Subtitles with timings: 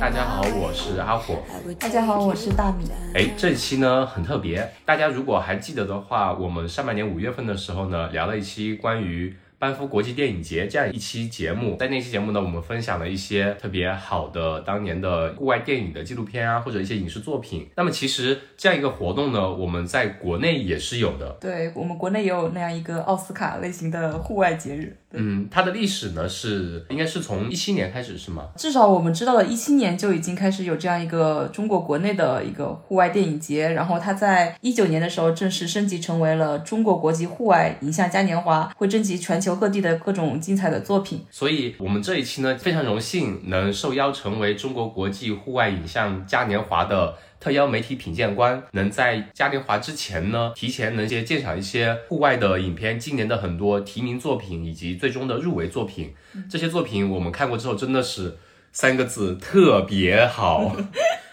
[0.00, 1.42] 大家好，我是阿火。
[1.78, 2.86] 大家好，我是大米。
[3.14, 9.36] 哎，这期呢很特别，大家如果还记得的话，我们上半年五月份的时候呢，聊了一期关于。
[9.58, 17.68] 班夫国际电影节这样一期节目，在那期节目呢，我们分享了一些特别好的当年的户外电影的纪录片啊，或者一些影视作品。
[17.76, 21.36] 那么其实这样一个活动呢，我们在国内也是有的。
[21.38, 24.96] 对我们国内也有那样一个奥斯卡类型的户外节日。
[25.12, 28.48] 嗯，它的历史呢是应该是从一七年开始是吗？
[28.56, 41.24] 至少我们知道的，一七年就已经开始有这样一个中国国内的一个户外电影节，然后它在一九年的时候正式升级成为了中国国际户外影像嘉年华，会征集全球各地的各种精彩的作品。
[41.30, 47.14] 所以，我们这一期呢非常荣幸能受邀成为中国国际户外影像嘉年华的。
[47.40, 56.14] 特邀媒体品鉴官能在嘉年华之前呢，提前能些鉴赏一些户外的影片，今年的很多提名作品以及最终的入围作品。
[56.50, 58.36] 这些作品我们看过之后，真的是
[58.72, 60.76] 三个字：特别好。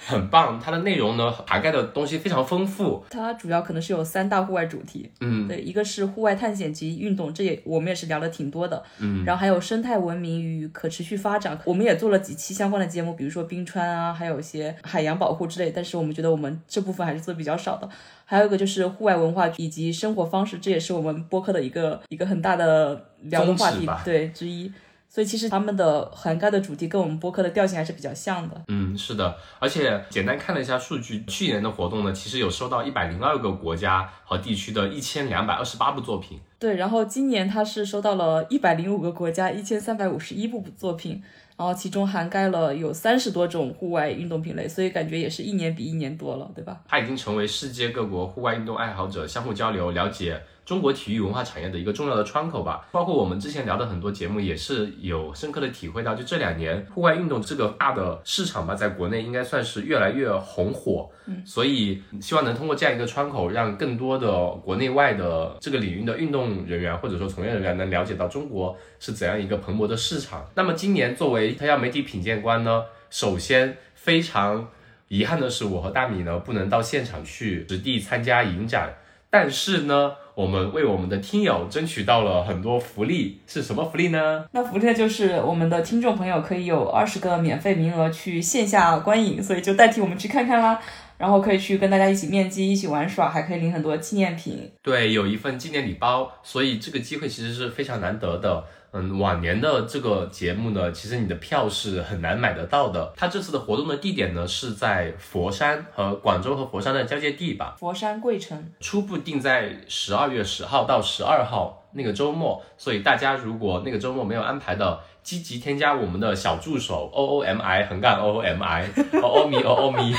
[0.07, 3.03] 很棒，它的内容呢涵盖的东西非常丰富。
[3.09, 15.71] 它主要可能是有三大户外主题，嗯，对，一个是户外探险及运动，这也我们也是聊的挺多的，嗯，然后还有生态文明与可持续发展，我们也做了几期相关的节目，比如说冰川啊，还有一些海洋保护之类。
[15.71, 17.89] 但是我们觉得我们这部分还是做的比较少的。
[18.23, 24.71] 还有一个就是户外文化以及生活方式，这也是我们播客的一个一个很大的聊的话题，对之一。
[25.17, 28.61] 所以其实他们的涵盖的主题跟我们播客的调性还是比较像的。
[28.67, 36.39] 嗯，是的，而且简单看了一下数据，去年的活动呢，其实有收到一百零二个国家和地区的一千两百二十八部作品。
[36.59, 41.23] 对，然后今年它是收到了一百零五个国家一千三百五十一部作品，
[41.57, 46.79] 然后其中涵盖了有三十多种户外运动品类，所以感觉也是一年比一年多了，对吧？
[46.87, 50.39] 它已经成为世界各国户外运动爱好者相互交流、了解。
[50.67, 61.09] 中国体育文化产业的一个重要的窗口吧，包括我们之前聊的很多节目，也是有深刻的体会到，就这两年户外运动这个大的市场吧，在国内应该算是越来越红火。
[61.25, 70.45] 嗯，所以希望能通过这样一个窗口，让更多的国内外的这个领域的运动人员或者说从业人员能了解到中国是怎样一个蓬勃的市场。
[70.55, 74.67] 那么今年作为特邀媒体品鉴官呢，首先非常
[75.07, 78.95] 遗憾的是，我和大米呢不能到现场去实地参加影展，
[79.29, 80.11] 但是呢。
[80.37, 84.45] 我们为我们的听友争取到了很多福利，是什么福利呢？
[84.51, 90.79] 那福利就是我们的听众朋友可以有二十个免费名额去线下观影，所以就代替我们去看看啦。
[91.17, 94.71] 然后可以去跟大家一起面基，一起玩耍，还可以领很多纪念品。
[94.83, 98.63] 对，有一份纪念礼包，所以这个机会其实是非常难得的。
[98.99, 103.13] 嗯，往年的这个节目呢，其实你的票是很难买得到的。
[103.15, 107.75] 它这次的活动的地点呢是在佛山和广州和佛山的交界地吧？
[107.79, 112.63] 佛山桂城，初步定在十二月十号到十二号那个周末。
[112.77, 118.87] 所以大家如果那个周末没有安排的，积极添加我们的小助手 O O M I 横杠 O O M I
[119.21, 120.13] O O M I O O M I。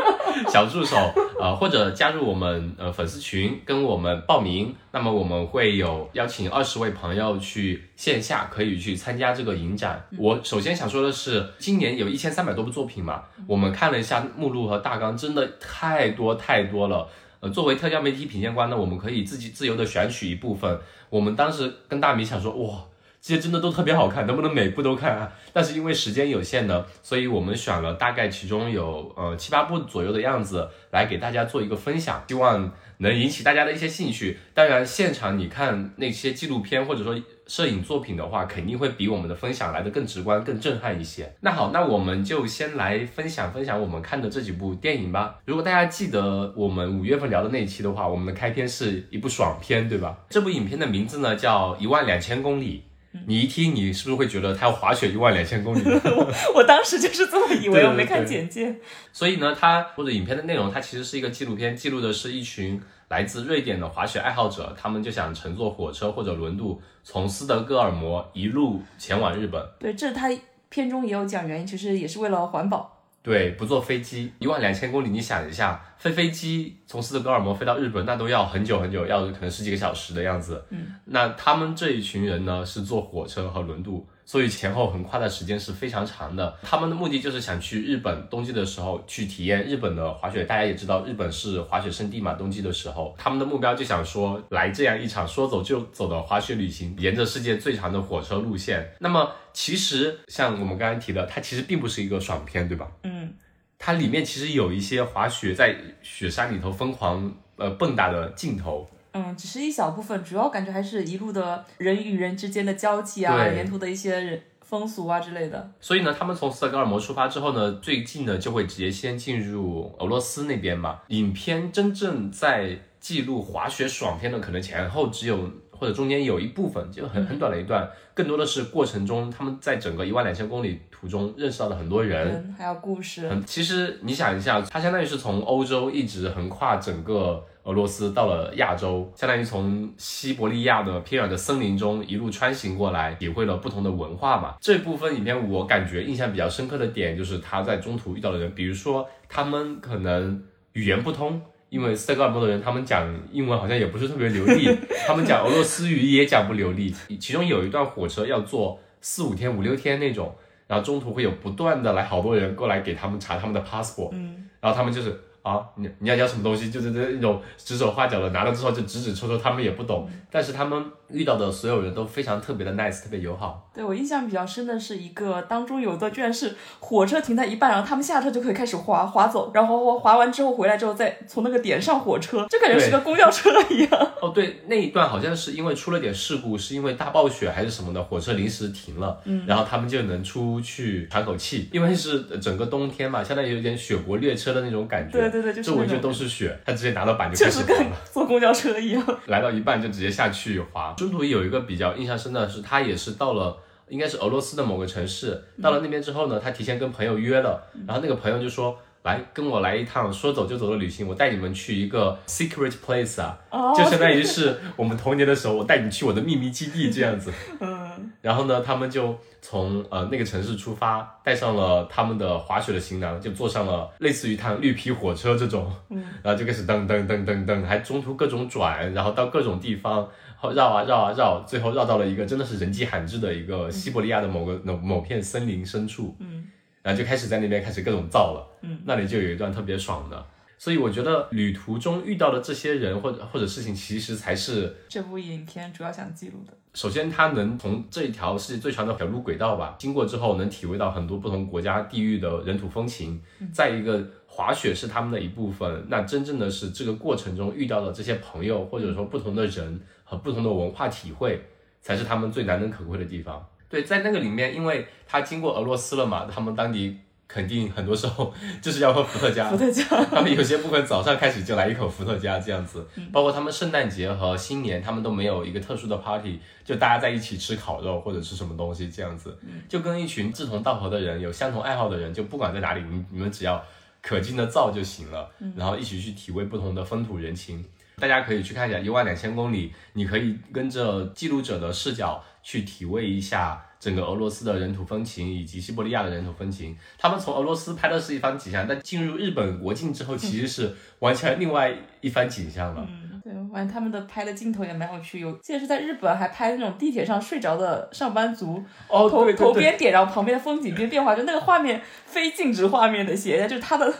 [0.52, 0.96] 小助手，
[1.40, 10.06] 呃，或者加入我们呃粉丝群，跟我们报名，那么我们会有邀请二十位朋友去线下可以去参加这个影展。
[10.18, 17.08] 我首先想说的是，今年有一千三百多部作品嘛，我们看了一下目录和大纲，真的太多太多了。
[17.40, 20.78] 呃，作为特邀媒体品鉴官呢，我们可以自己自由的选取一部分。
[21.08, 22.84] 我们当时跟大米想说，哇。
[23.20, 25.30] 这些真的都特别好看，能不能每部都看啊？
[25.52, 34.38] 但是因为时间有限呢，所以我们选了大概其中有呃七八部左右的样子来给大家做一个分享，希望能引起大家的一些兴趣。
[34.54, 37.14] 当然，现场你看那些纪录片或者说
[37.46, 41.30] 摄影作品的话，肯定会比我们的分享来的更直观、更震撼一些。
[41.40, 45.36] 那好，那我们就先来分享分享我们看的这几部电影吧。
[45.44, 50.16] 如果大家记得我们五月份聊的那一期的话，我们的开篇是一部爽片，对吧？
[50.30, 52.84] 这部影片的名字呢叫《一万两千公里》。
[53.26, 55.82] 你一听，你是不是会觉得他要滑雪一万两千公里？
[55.84, 58.76] 我我当时就是这么以为，我没看简介。
[59.12, 69.60] 所以呢，他或者影片的内容，它其实是一个纪录片，记录的是一群来自瑞典的滑雪爱好者，他们就想乘坐火车或者轮渡，从斯德哥尔摩一路前往日本。
[69.80, 70.30] 对，这他
[70.68, 72.99] 片中也有讲原因，其实也是为了环保。
[73.22, 80.64] 对，不坐飞机一万两千公里，你想一下，飞飞机从斯德哥尔摩飞到日本，那都要很久很久，要可能十几个小时的样子。
[80.70, 84.08] 嗯，那他们这一群人呢，是坐火车和轮渡。
[84.30, 86.56] 所以前后横跨的时间是非常长的。
[86.62, 90.44] 他们的目的就是想去日本冬季的时候去体验日本的滑雪。
[90.44, 92.34] 大家也知道，日本是滑雪圣地嘛。
[92.34, 98.88] 冬季的时候，他们的目标就想说来这样一场说走就走的滑雪旅行，沿着世界最长的火车路线。
[99.00, 102.86] 那么其实像我们刚刚提的，它其实并不是一个爽片，对吧？
[103.02, 103.34] 嗯，
[103.80, 108.88] 它里面其实有一些滑雪在雪山里头疯狂呃蹦跶的镜头。
[109.12, 115.72] 嗯，只是一小部分，主要感觉还是一路的人与人之间的交际啊，沿途的一些人风俗啊之类的。
[115.80, 121.00] 所以呢，他们从斯德哥尔摩出发之后呢，最近呢就会直接先进入俄罗斯那边嘛。
[121.08, 144.56] 影片真正在记录滑雪爽片的，可能前后只有或者中间有一部分，就很很短的一段，更多的是过程中他们在整个一万两千公里途中认识到了很多人，人还有故事，嗯，其实你想一下，它相当于是从欧洲一直横跨整个俄罗斯到了亚洲，相当于从西伯利亚的偏远的森林中一路穿行过来，体会了不同的文化嘛。
[144.60, 150.42] 这部分影片我感觉印象比较深刻的点就是他在中途遇到的人，比如说他们可能
[150.72, 151.40] 语言不通。
[151.70, 154.66] 因为斯德哥尔摩的人，他们讲英文好像也不是特别流利，
[155.06, 156.92] 他们讲俄罗斯语也讲不流利。
[157.20, 160.34] 其中有一段火车要坐四五天、五六天那种，
[160.66, 165.16] 然后中途会有不断的来好多人过来给他们查他们的 passport，嗯，然后他们就是
[165.50, 173.70] 啊，你你要要什么东西，就是这那种指手画脚的，拿了之后就指指戳戳，他们也不懂，但是他们遇到的所有人都非常特别的 nice，特别友好。
[173.72, 183.90] 对我印象比较深的是一个当中有的居然是火车停在一半，然后他们下车就可以开始滑滑走，然后滑滑完之后回来之后再从那个点上火车，就感觉是个公交车一样。
[184.20, 197.96] 哦，对，那一段好像是因为出了点事故，是因为大暴雪还是什么的，火车临时停了，嗯，然后他们就能出去喘口气，因为是整个冬天嘛，相当于有点雪国列车的那种感觉，对对对，就是周围就都是雪，他直接拿到板就开始滑跟了。
[198.12, 199.02] 坐公交车一样。
[199.26, 200.94] 来到一半就直接下去滑。
[201.00, 203.56] 中途有一个比较印象深的是，他也是到了。
[203.88, 213.36] 应该是俄罗斯的某个城市，到了那边之后呢，他提前跟朋友约了，然后那个朋友就说：“来跟我来一趟说走就走的旅行，我带你们去一个 secret place 啊，
[213.76, 217.32] 就相当于是我们童年的时候，我带你去我的秘密基地这样子。
[217.58, 230.08] ”嗯，然后呢，他们就从呃那个城市出发，带上了他们的滑雪的行囊，就坐上了类似于一趟绿皮火车这种，嗯，然后就开始噔噔噔噔噔，还中途各种转，然后到各种地方，
[230.40, 236.46] 后绕啊绕啊绕，最后绕到了一个真的是人迹罕至的一个西伯利亚的某个某某片森林深处，嗯，
[236.82, 240.26] 然后就开始在那边开始各种造了，嗯，那里就有一段特别爽的。
[240.56, 246.52] 所以我觉得旅途中遇到的这些人或者或者事情，其实才是这部影片主要想记录的。
[246.74, 253.20] 首先，他能从这一条世界最长的铁路轨道吧，经过之后，能体会到很多不同国家地域的人土风情。
[253.52, 259.80] 再一个，滑雪是他们的一部分，那真正的是这个过程中遇到的这些朋友，或者说不同的人
[260.10, 261.40] 和不同的文化体会，
[261.80, 263.48] 才是他们最难能可贵的地方。
[263.68, 266.98] 对，在那个里面，因为他经过俄罗斯了嘛，他们当地
[267.28, 283.64] 肯定很多时候 就是要喝伏特加，伏特加，他们有些部分早上开始就来一口伏特加这样子，包括他们圣诞节和新年，他们都没有一个特殊的 party，就大家在一起吃烤肉或者是什么东西这样子，就跟一群志同道合的人，有相同爱好的人，就不管在哪里，你你们只要
[284.02, 287.64] 可劲的造就行了，然后一起去体味不同的风土人情。
[288.00, 296.76] 大家可以去看一下一万两千公里，你可以跟着记录者的视角去体味一下整个俄罗斯的人土风情以及西伯利亚的人土风情。
[296.98, 302.86] 他们从俄罗斯拍的是一番景象，但进入日本国境之后，其实是完全另外一番景象了。
[302.88, 313.92] 嗯，对，反正他们的拍的镜头也蛮有趣，有记得是在日本还拍那种地铁上睡着的上班族，哦，头对对对，头边点，然后旁边的风景边变化，就那个画面非静止画面的写，就是他的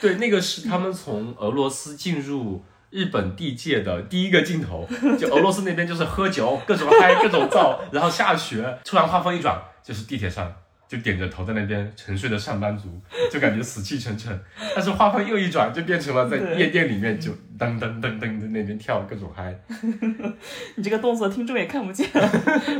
[0.00, 4.88] 对，那个是他们从俄罗斯进入日本地界的第一个镜头，
[5.18, 10.52] 就俄罗斯那边就是喝酒，各种嗨，各种造，然后下雪，突然画风一转，就是地铁上
[10.88, 12.88] 就点着头在那边沉睡的上班族，
[13.30, 14.40] 就感觉死气沉沉。
[14.74, 19.54] 但是画风又一转，就变成了在夜 店里面就噔噔噔噔在那边跳各种嗨。
[20.76, 22.08] 你这个动作听众也看不见，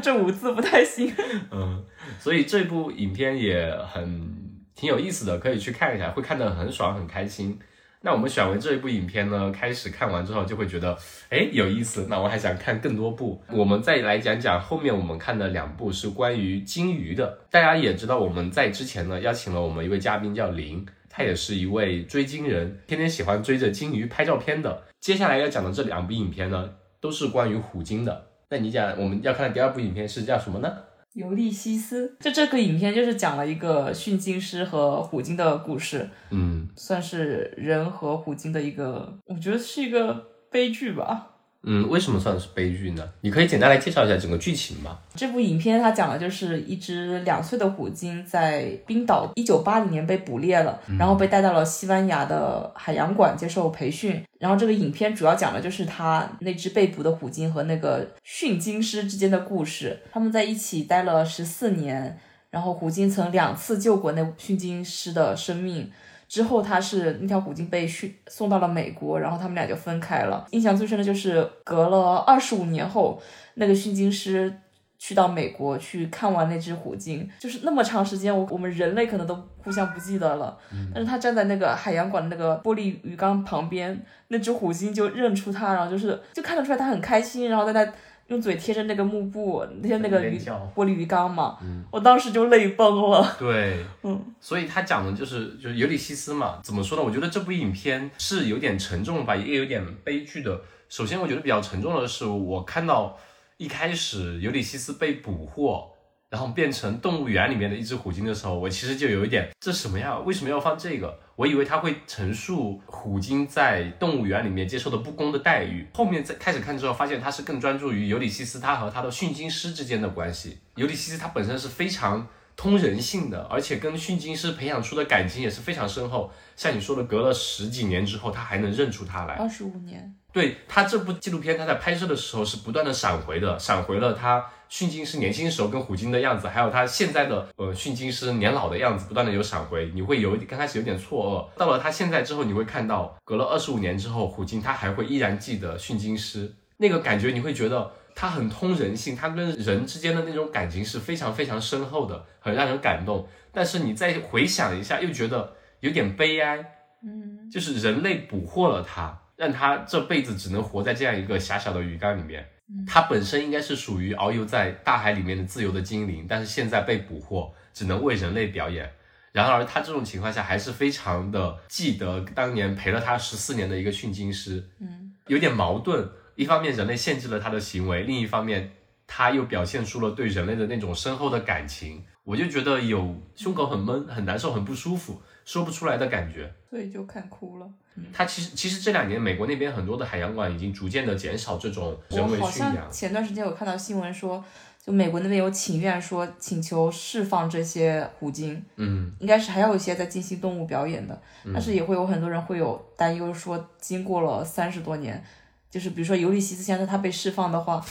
[0.03, 1.13] 这五字不太行。
[1.51, 1.85] 嗯，
[2.19, 4.35] 所以这部影片也很
[4.75, 7.59] 挺有意思的，可以去看一下，会看得很爽很开心。
[8.01, 10.97] 那我们选完这一部影片呢，开始看完之后就会觉得，
[11.31, 12.07] 哎，有意思。
[12.09, 13.43] 那我还想看更多部。
[13.51, 17.39] 我们再来讲讲后面我们看的两部是关于金鱼的。
[17.51, 24.85] 大家也知道，我们在之前呢邀请了我们一位嘉宾叫林，他也是一位追金人，天天喜欢追着金鱼拍照片的。
[25.01, 28.27] 接下来要讲的这两部影片呢，都是关于虎鲸的。
[28.51, 30.73] 那你讲我们要看的第二部影片是叫什么呢？
[31.19, 41.38] 尤利西斯，就这个影片就是讲了一个驯鲸师和虎鲸的故事，嗯算是人和虎鲸的一个，我觉得是一个悲剧吧。
[41.65, 43.07] 嗯，为什么算是悲剧呢？
[43.21, 44.99] 你可以简单来介绍一下整个剧情吗？
[45.15, 54.23] 这部影片它讲的就是一只两岁的虎鲸在冰岛一九八零年被捕猎了，然后被带到了西班牙的海洋馆接受培训。
[54.39, 60.01] 然后这个影片主要讲的就是他那只被捕的虎鲸和那个驯鲸师之间的故事。
[60.13, 62.17] 他们在一起待了十四年，
[62.51, 65.91] 然后虎鲸曾两次救过那驯鲸师的生命。
[66.29, 70.47] 之后，他是那条虎鲸被训送到了美国，然后他们俩就分开了。
[70.51, 73.21] 印象最深的就是隔了二十五年后，
[73.55, 74.53] 那个训鲸师
[74.99, 80.59] 去到美国去看完那只虎鲸，就是那么长时间，我我们人类可能都互相不记得了。
[80.93, 87.93] 但是他站在那个海洋馆的那个玻璃鱼缸旁边，那只虎鲸就认出他，然后就是就看得出来他很开心，然后在那
[88.29, 90.39] 用嘴贴着那个幕布贴那个鱼
[90.75, 91.59] 玻璃鱼缸嘛，
[91.91, 93.37] 我当时就泪崩了。
[93.39, 97.03] 对， 嗯，所以他讲的就是就是尤里西斯嘛，怎么说呢？
[97.05, 100.61] 我觉得这部影片是有点沉重吧，也有点悲剧的。
[100.89, 103.19] 首先，我觉得比较沉重的是，我看到。
[103.61, 105.91] 一开始尤里西斯被捕获，
[106.31, 110.17] 然后变成动物园里面的一只虎鲸的时候，我其实就有一点，这什么呀？
[110.21, 111.19] 为什么要放这个？
[111.39, 115.87] 我以为他会陈述虎鲸在动物园里面接受的不公的待遇。
[115.95, 120.59] 后面在开始看之后，发现他是更专注于尤里西斯他和他的训鲸师之间的关系。
[120.75, 122.27] 尤里西斯他本身是非常
[122.57, 126.29] 通人性的，而且跟训鲸师培养出的感情也是非常深厚。
[126.57, 129.35] 像你说的，隔了十几年之后，他还能认出他来。
[129.35, 130.13] 二十五年。
[130.33, 153.27] 对他这部纪录片，他在拍摄的时候是不断的闪回的，闪回了他训鲸师年轻时候跟虎鲸的样子，还有他现在的呃训鲸师年老的样子，不断的有闪回，你会有刚开始有点错愕，到了他现在之后，你会看到隔了二十五年之后，虎鲸他还会依然记得训鲸师那个感觉，你会觉得他很通人性，他跟人之间的那种感情是非常非常深厚的，很让人感动。
[153.53, 156.59] 但是你再回想一下，又觉得有点悲哀，
[157.03, 159.19] 嗯，就是人类捕获了他。
[159.39, 162.45] 让他这辈子只能活在这样一个狭小的鱼缸里面。
[162.87, 168.91] 他本身应该是属于遨游在大海里面的自由的精灵，但是现在被捕获，只能为人类表演。
[169.33, 174.69] 然而他这种情况下还是非常的记得当年陪了他十四年的一个训鲸师。
[174.81, 176.09] 嗯，有点矛盾。
[176.35, 178.71] 一方面人类限制了他的行为，另一方面
[179.07, 182.05] 他又表现出了对人类的那种深厚的感情。
[182.25, 186.53] 我就觉得有胸口很闷、很难受、很不舒服，说不出来的感觉。
[186.69, 187.69] 所以就看哭了。
[188.13, 192.91] 他其实其实这两年美国那边很多的海洋馆已经逐渐的减少这种人为驯养。
[192.91, 194.43] 前段时间有看到新闻说，
[194.85, 201.21] 就美国那边有请愿说请求释放这些虎鲸，嗯，应该是还有一些在进行动物表演的，
[201.53, 205.23] 但是也会有很多人会有担忧说，经过了三十多年，
[205.71, 207.85] 就是比如说尤里西斯先生他被释放的话，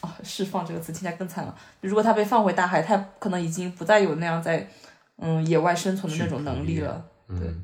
[0.00, 4.68] 啊，释放这个词听起来更惨了，如果他被放回大海，他可能已经不再有那样在
[5.18, 7.54] 嗯野外生存的那种能力了，对。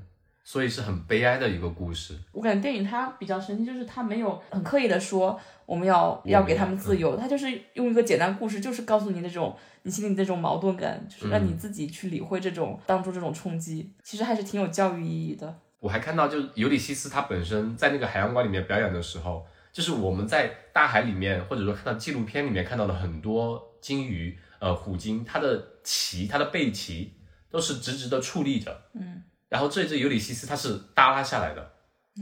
[0.49, 2.17] 所以是很悲哀的一个故事。
[2.31, 5.37] 我感觉电影它比较神奇，就是它没有很刻意的说
[5.67, 15.53] 我们要要给他们自由，它就是用一个简单故事，就是告诉你那种你心里那种矛盾感，就是让你自己去理会这种当初这种冲击，其实还是挺有教育意义的。
[15.81, 27.13] 我还看到，就是尤里西斯他本身在那个海洋馆里面表演的时候，就是我们在大海里面或者说看到纪录片里面看到的很多鲸鱼，呃，虎鲸，它的鳍，它的背鳍
[27.51, 29.25] 都是直直的矗立着，嗯。
[29.49, 31.63] 然后这只尤里西斯它是耷拉下来的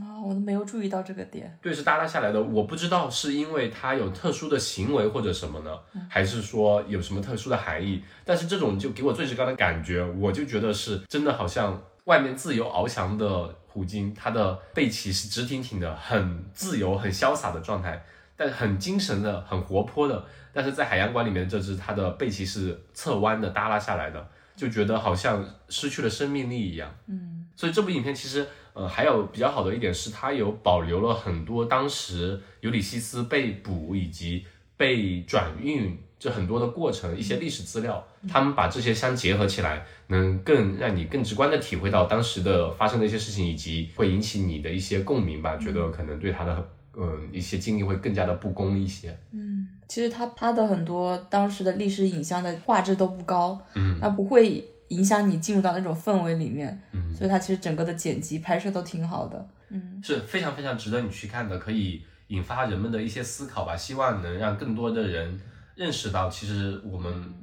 [0.01, 1.57] 啊，我都没有注意到这个点。
[1.63, 2.43] 对，是耷拉下来的。
[2.43, 5.71] 我不知道是因为它有特殊的行为或者什么呢，
[6.11, 8.03] 还是说有什么特殊的含义？
[8.25, 18.05] 但是这种就给我最直观的感觉，我就觉得是真的，好像外面自由翱翔的虎鲸，它的背鳍是直挺挺的，很自由、很潇洒的状态，
[18.37, 20.25] 但很精神的、很活泼的。
[20.53, 24.29] 但是在海洋馆里面这只，它的背鳍是侧弯的、耷拉下来的。
[24.57, 34.45] 就觉得好像失去了生命力一样，嗯，所以这部影片其实，呃，还有比较好的一点是，它有保留了很多当时尤里西斯被捕以及
[34.77, 46.71] 被转运这很多的过程，一些历史资料，他们把这些相结合起来，能更让你更直观的体会到当时的发生的一些事情，以及会引起你的一些共鸣吧，觉得可能对他的。
[46.97, 49.17] 嗯，一些经历会更加的不公一些。
[49.33, 63.77] 嗯，其实他他的很多当时的历史影像的画质都不高，嗯，它不会影响你进入到那种氛围里面，嗯，所以它其实整个的剪辑拍摄都挺好的，嗯，是非常非常值得你去看的，可以引发人们的一些思考吧。
[63.77, 65.41] 希望能让更多的人
[65.75, 67.35] 认识到，其实我们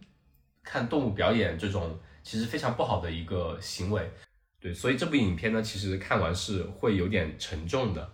[0.64, 4.10] 看动物表演这种其实非常不好的一个行为。
[4.62, 8.10] 对，所以这部影片呢，其实看完是会有点沉重的。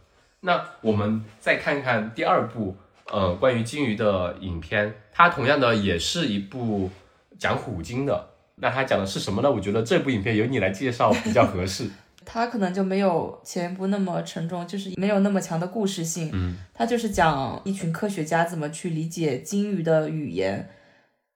[0.48, 2.74] 那我们再看看第二部，
[3.12, 6.90] 呃，关于鲸鱼的影片，它同样的也是一部
[7.38, 8.30] 讲虎鲸的。
[8.56, 9.52] 那它讲的是什么呢？
[9.52, 11.90] 我觉得这部影片由你来介绍比较合适。
[12.26, 16.30] 它可能就没有前一部那么沉重，就是没有那么强的故事性。
[16.32, 20.70] 嗯，它就是讲一群科学家怎么去理解鲸鱼的语言。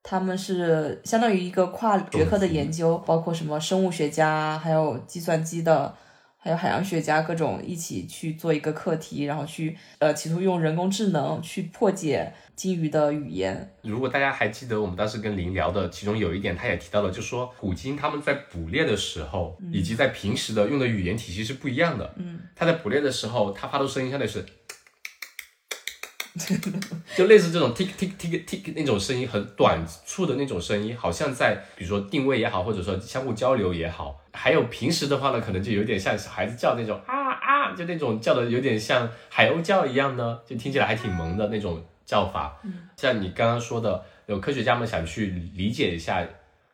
[0.04, 5.94] 他们是相当于一个跨学科的研究，包括什么生物学家，还有计算机的。
[6.44, 13.76] 还有海洋学家各种一起去做一个课题，然后去呃企图用人工智能去破解鲸鱼的语言。
[13.84, 22.12] 如果大家还记得我们当时跟林聊的，其中有一点他也提到了，就说虎鲸他们在捕猎的时候，以及在平时的用的语言体系是不一样的。
[22.18, 24.44] 嗯，他在捕猎的时候，他发出声音相对是，
[27.16, 34.22] 就类似这种 tick tick tick tick 那种声音，很短促的那种声音，好像在比如说定位也好，或者说相互交流也好。
[34.34, 42.58] 还有平时的话呢，可能就有点像小孩子叫那种啊啊，就那种叫的有点像海鸥叫一样呢，就听起来还挺萌的那种叫法。
[42.64, 46.26] 嗯，像你刚刚说的，有科学家们想去理解一下。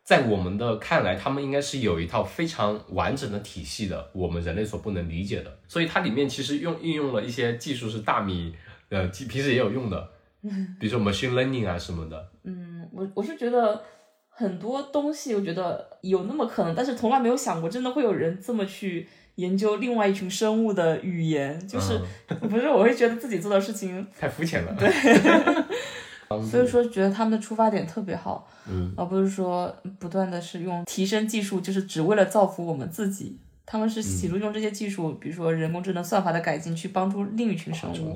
[0.03, 5.59] 在我们的看来，他们应该是有一套非常完整的体系的，我们人类所不能理解的。
[5.67, 8.55] 所以它里面其实用运用了一些技术，是大米
[8.89, 10.09] 呃平时也有用的，
[10.79, 12.29] 比如说 machine learning 啊什么的。
[12.43, 13.81] 嗯，我我是觉得
[14.29, 21.99] 很多东西，我觉得有那么可能，但是从来没有想过，真的会有人这么去研究另外一群生物的语言，就是
[22.49, 22.67] 不是？
[22.69, 24.75] 我会觉得自己做的事情 太肤浅了。
[24.77, 24.89] 对。
[26.51, 33.39] 所以说，觉得他们的出发点特别好，嗯，而不是说不断的是用提升技术，就是只为了造福我们自己。
[33.65, 38.13] 他们是企图用这些技术，比如说人工智能算法的改进，去帮助另一群生物。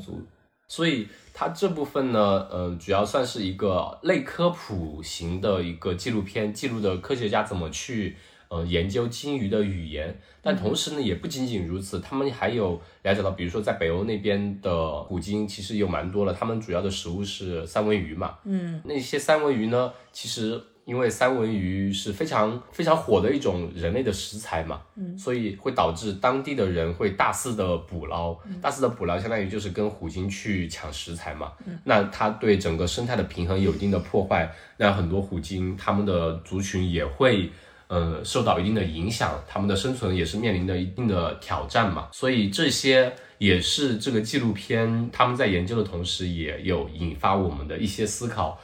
[0.71, 8.15] 所以它这部分呢，嗯，主要算是一个类科普型的一个纪录片，记录的科学家怎么去。
[8.47, 16.33] 呃，研究鲸鱼的语言，但同时呢，也不仅仅如此，他们还有了解到，比如说在北欧那边的虎鲸，其实有蛮多了。
[16.33, 31.51] 他们主要的食物是三文鱼嘛，嗯，那些三文鱼呢，其实因为三文鱼是非常非常火的一种人类的食材嘛，嗯，所以会导致当地的人会大肆的捕捞，大肆的捕捞，相当于就是跟虎鲸去抢食材嘛，
[31.83, 37.49] 那它对整个生态的平衡有一定的破坏，那很多虎鲸它们的族群也会。
[37.87, 48.57] 呃，受到一定的影响，它们的生存也是面临着一定的挑战嘛，所以这些也是这个纪录片他们在研究的同时，也有引发我们的一些思考。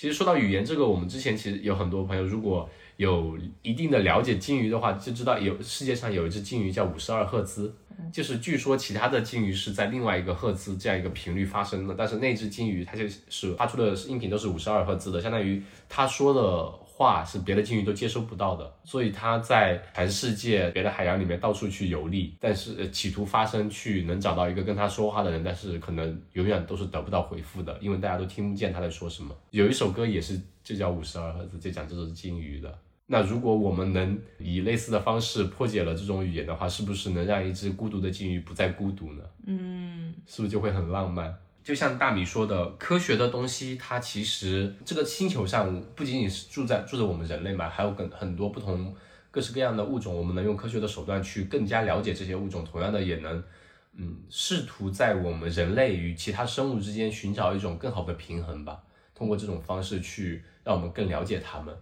[0.00, 2.66] 其实说到语言这个，我们之前其实有很多朋友，如果
[2.96, 7.74] 有一定的了解鲸鱼的话，就知道有世界上有一只鲸鱼叫五十二赫兹，
[8.10, 16.89] 就是据说其他的鲸鱼是在另外一个赫兹这样一个频率发声的，但是那只鲸鱼它就是发出的音频都是五十二赫兹的，相当于它说的。
[17.00, 29.34] 话是别的鲸鱼都接收不到的，所以它在全世界别的海洋里面到处去游历，但是企图发声去能找到一个跟它说话的人，但是可能永远都是得不到回复的，因为大家都听不见它在说什么。
[29.50, 32.78] 有一首歌也是就叫五十二赫兹，就讲这只鲸鱼的。
[33.06, 39.24] 那如果我们能以类似的方式破解了这种语言的话，是不是能让一只孤独的鲸鱼不再孤独呢？
[39.46, 41.34] 嗯，是不是就会很浪漫？
[41.62, 48.94] 就像大米说的，科学的东西，它其实这个星球上不仅仅是住在住着我们人类嘛，还有很很多不同
[49.30, 53.44] 各式各样的物种，我们能用科学的手段去更加了解这些物种，同样的也能，
[53.92, 58.82] 嗯，试图在我们人类与其他生物之间寻找一种更好的平衡吧，
[59.14, 61.76] 通过这种方式去让我们更了解它们。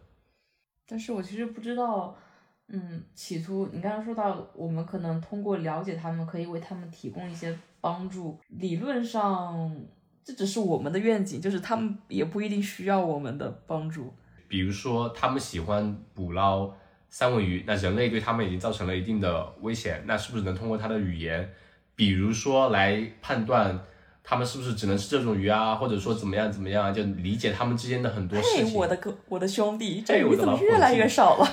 [0.87, 2.17] 但是我其实不知道，
[2.67, 7.57] 嗯，企图你刚刚说到，我们可能通过了解它们，可以为他们提供一些。
[7.81, 9.75] 帮助理论上，
[10.25, 14.13] 这只是我们的愿景，就是他们也不一定需要我们的帮助。
[14.47, 16.73] 比如说，他们喜欢捕捞
[17.11, 21.51] 三文鱼，那人类对他们已经造成了一定的危险，那是不是能通过他的语言，
[21.95, 23.79] 比如说来判断
[24.23, 28.75] 他们是不是只能吃这种鱼啊，或者说怎么样怎么样，就理解他们之间的很多事情。
[28.75, 31.47] 我的哥，我的兄弟，这鱼怎么越来越少了？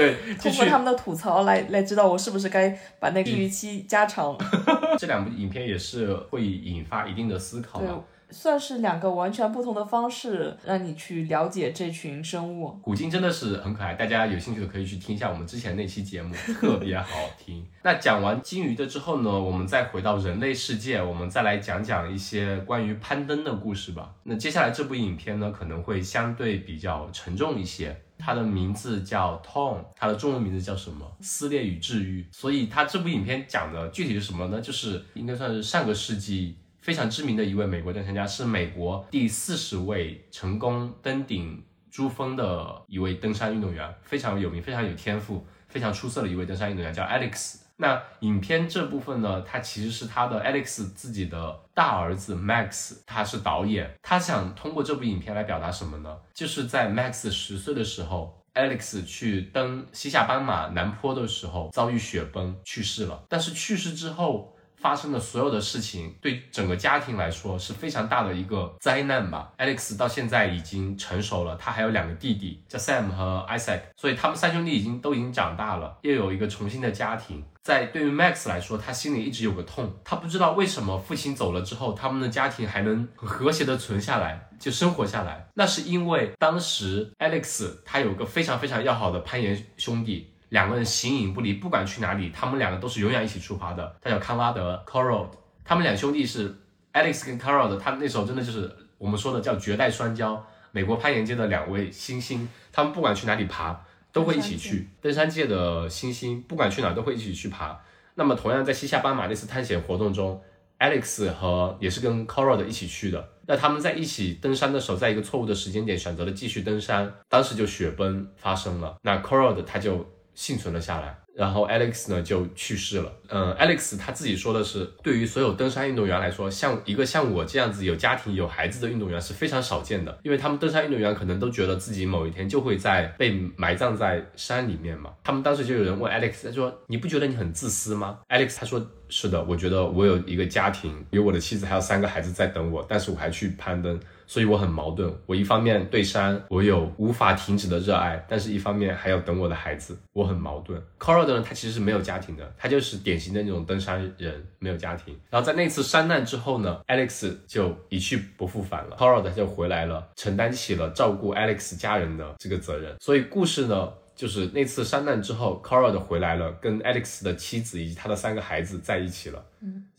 [0.00, 4.36] 对， 通过他们的吐槽来来知道我是不是该把那个预期加长。
[4.98, 7.80] 这两部影片也是会引发一定的思考。
[7.80, 7.88] 对，
[8.30, 12.70] 算是两个完全不同的方式，让你去了解这群生物。
[12.82, 17.06] 古鲸真的是很可爱，大家有兴趣的可以去听一下我们之前那期节目， 特别好
[17.38, 17.66] 听。
[17.82, 24.12] 那讲完鲸鱼的之后呢，我们再回到人类世界，我们再来讲讲一些关于攀登的故事吧。
[24.24, 27.96] 那接下来这部影片呢，可能会相对比较沉重一些。
[28.20, 31.10] 他的名字叫 Tom，他的中文名字叫什么？
[31.20, 32.26] 撕裂与治愈。
[32.30, 34.60] 所以他这部影片讲的具体是什么呢？
[34.60, 47.56] 就是应该算是上个世纪非常知名的一位美国登山家，是美国第四十位成功登顶珠峰的一位登山运动员，非常有名、非常有天赋、非常出色的一位登山运动员，叫 Alex。
[47.80, 56.14] 那影片这部分呢，他其实是他的 Alex 自己的大儿子 Max，他是导演，他想通过这部影片来表达什么呢？
[56.34, 64.54] 就是在 Max 十岁的时候，Alex 去登西夏斑马南坡的时候遭遇雪崩去世了，但是去世之后。
[64.80, 69.52] 发生的所有的事情，对整个家庭来说是非常大的一个灾难吧。
[69.58, 77.44] Alex 到现在已经成熟了，他还有两个弟弟，叫 Sam 和 Isaac，所以他们三兄弟已经都已经长大了，又有一个重新的家庭。
[77.62, 85.46] 在对于 Max 来说，他心里一直有个痛，他不知道为什么父亲走了之后，他们的家庭还能和谐的存下来，就生活下来。
[85.54, 90.32] 那是因为当时 Alex 他有个非常非常要好的攀岩兄弟。
[90.50, 93.96] 两个人形影不离，不管去哪里，他们两个都是永远一起出发的。
[94.00, 95.26] 他叫康拉德 （Coral），
[95.64, 96.54] 他们两兄弟是
[96.92, 100.38] Alex 跟 Carol 的，他那时候真的就是我们说的叫绝代双骄，
[100.72, 103.80] 美国攀岩界的两位新星，他们不管去哪里爬，
[104.12, 104.88] 都会一起去。
[105.00, 107.80] 登山界的新星，不管去哪都会一起去爬。
[108.16, 110.42] 那么同样在西夏斑马那次探险活动中
[110.80, 113.28] ，Alex 和也是跟 Carol 的一起去的。
[113.46, 118.96] 那他们在一起登山的时候，在一个错误的时间点选择了继续登山，当时就雪崩发生了。
[119.02, 121.16] 那 Carol 的他就幸存了下来。
[121.32, 123.10] 然后 Alex 呢就去世了。
[123.28, 135.12] 嗯，Alex 他自己说的是，对于所有登山运动员来说，像一个像我这样子有家庭有孩子的运动员是非常少见的，因为他们登山运动员可能都觉得自己某一天就会在被埋葬在山里面嘛。
[135.22, 143.98] 他们当时就有人问 Alex，他说你不觉得你很自私吗？Alex 他说是的，我觉得我有一个家庭，有我的妻子，还有三个孩子在等我，但是我还去攀登。
[144.30, 150.80] 所以我很矛盾，我一方面对山我有无法停止的热爱，但是一方面还要等我的孩子，我很矛盾。
[151.00, 155.18] c o r a 的呢，他其实是没有家庭的，他就是典型的那种登山人，没有家庭。
[155.30, 162.94] 然后在那次山难之后呢，Alex 就一去不复返了 c o r a 他就回来了，承担起了照顾 Alex 家人的这个责任。
[163.00, 169.44] 所以故事呢，就是那次山难之后 c o r a 的回来了，跟 Alex 的妻子以及他的三个孩子在一起了。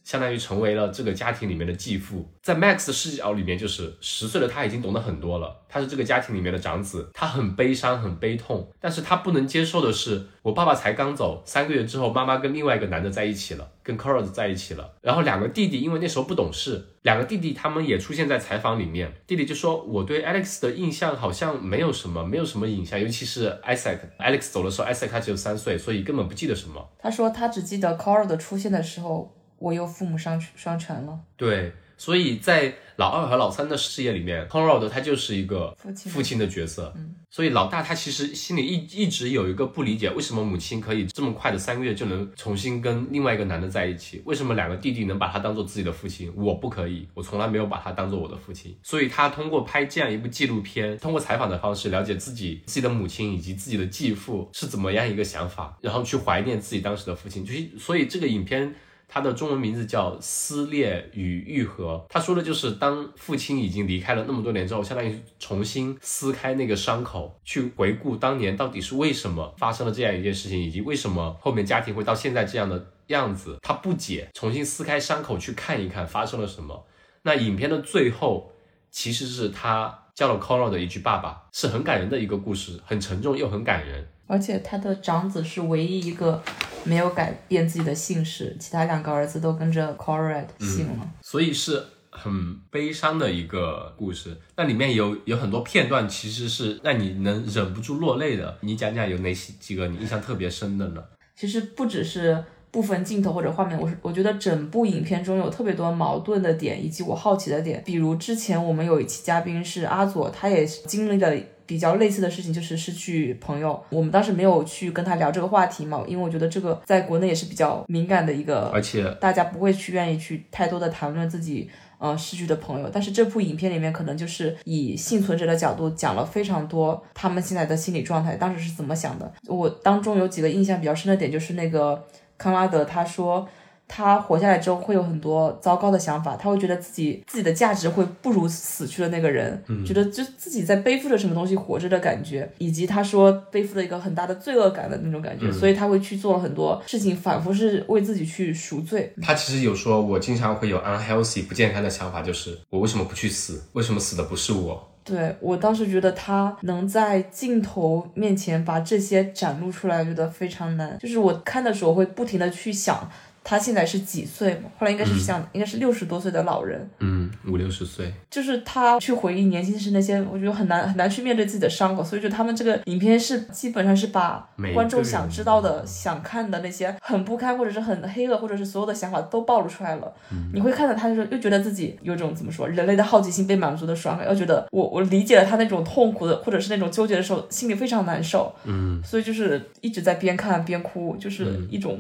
[0.04, 5.58] 相当于成为了这个家庭里面的继父，在 Max 的视角里面，就是十岁的他已经懂得很多了。
[5.70, 14.94] 他是这个家庭里面的长子，他很悲伤，很悲痛，但是他不能接受的是，我爸爸才刚走三个月之后，妈妈跟另外一个男的在一起了，跟 c o r a 在一起了。
[15.02, 19.14] 然后两个弟弟因为那时候不懂事，两个弟弟他们也出现在采访里面。
[19.26, 24.00] 弟弟就说，我对 Alex 的印象好像没有什么，没有什么印象，尤其是 Isaac。
[24.20, 26.90] Alex 走的时候，Isaac 他只有三岁，所以根本不记得什么。
[27.00, 29.38] 他说他只记得 c o r a 的出现的时候。
[29.62, 35.76] 我又父母双双全了，对，所以在老二和老三的事业里面，Conrad 他就是一个
[36.10, 58.74] 父亲的角色，嗯，所以老大他其实心里一一直有一个不理解，为什么母亲可以这么快的三个月就能重新跟另外一个男的在一起，为什么两个弟弟能把他当做自己的父亲，我不可以，我从来没有把他当做我的父亲，所以他通过拍这样一部纪录片，通过采访的方式了解自己自己的母亲以及自己的继父是怎么样一个想法，然后去怀念自己当时的父亲，就是所以这个影片。
[59.14, 76.86] 他的中文名字叫《撕裂与愈合》，他说的就是当父亲已经离开了那么多年之后，相当于重新撕开那个伤口，去回顾当年到底是为什么发生了这样一件事情，以及为什么后面家庭会到现在这样的样子，他不解，重新撕开伤口去看一看发生了什么。
[77.24, 78.54] 那影片的最后，
[78.90, 84.08] 其实是他叫了 c o r a 的一句“爸爸”，是很感人的一个故事，很沉重又很感人。
[84.32, 86.42] 而且他的长子是唯一一个
[86.86, 94.38] 没有改变自己的姓氏，其他两个儿子都跟着 Corrad 姓了，所以是很悲伤的一个故事。
[94.56, 98.58] 那里面有有很多片段，其实是让你能忍不住落泪的。
[98.62, 101.04] 你讲讲有哪几几个你印象特别深的呢？
[101.36, 102.42] 其实不只是
[102.72, 107.84] 部分镜头或者画面，我是我觉得整部影片中有特别多矛盾的点，以及我好奇的点。
[107.86, 111.36] 比如之前我们有一期嘉宾是阿佐，他也经历了。
[111.72, 122.90] 比较类似的事情就是失去朋友，我们当时没有去跟他聊这个话题嘛，因为我觉得这个在国内也是比较敏感的一个，而且大家不会去愿意去太多的谈论自己呃失去的朋友。
[122.92, 129.32] 但是这部影片里面可能就是以幸存者的角度讲了非常多他们现在的心理状态，当时是怎么想的。
[129.48, 132.06] 我当中有几个印象比较深的点，就是那个
[132.38, 133.48] 康拉德他说。
[133.94, 149.14] 他活下来之后会有很多糟糕的想法，他会觉得自己自己的价值会不如死去的那个人，觉得就自己在背负着什么东西活着的感觉，以及他说背负了一个很大的罪恶感的那种感觉，所以他会去做了很多事情，反复是为自己去赎罪。
[149.22, 153.62] 他其实有说，我经常会有 unhealthy 不健康的想法，就是我为什么不去死？
[153.74, 154.88] 为什么死的不是我？
[155.04, 160.98] 对我当时觉得他能在镜头面前把这些展露出来，觉得非常难。
[161.00, 163.12] 就是我看的时候会不停的去想。
[163.44, 164.70] 他现在是几岁嘛？
[164.78, 166.90] 后来应该是像，应该是六十多岁的老人。
[167.00, 168.14] 嗯，五六十岁。
[168.30, 172.04] 就是他去回忆年轻时那些，我觉得很难很难去面对自己的伤口。
[172.04, 180.14] 所以就他们这个影片是基本上是把观众想知道的、想看的那些很不堪或者是很黑恶或者是所有的想法都暴露出来了。
[180.54, 188.54] 你会看到他就是又觉得自己有种怎么说，人类的好奇心被满足的爽感，又觉得我我理解了他那种痛苦的或者是那种纠结的时候，心里非常难受。
[188.66, 191.98] 嗯，所以就是一直在边看边哭，就是一种。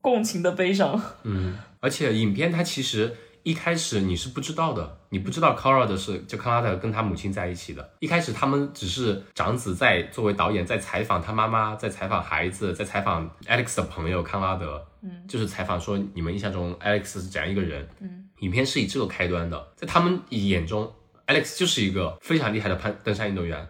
[0.00, 20.92] 共情的悲伤，嗯，而且影片它其实一开始你是不知道的，你不知道 c o r a 的是就康拉德跟他母亲在一起的，一开始他们只是长子在作为导演在采访他妈妈，在采访孩子，在采访 Alex 的朋友康拉德，嗯，就是采访说你们印象中 Alex 是怎样一个人，嗯，影片是以这个开端的，在他们眼中
[21.26, 23.66] Alex 就是一个非常厉害的攀登山运动员，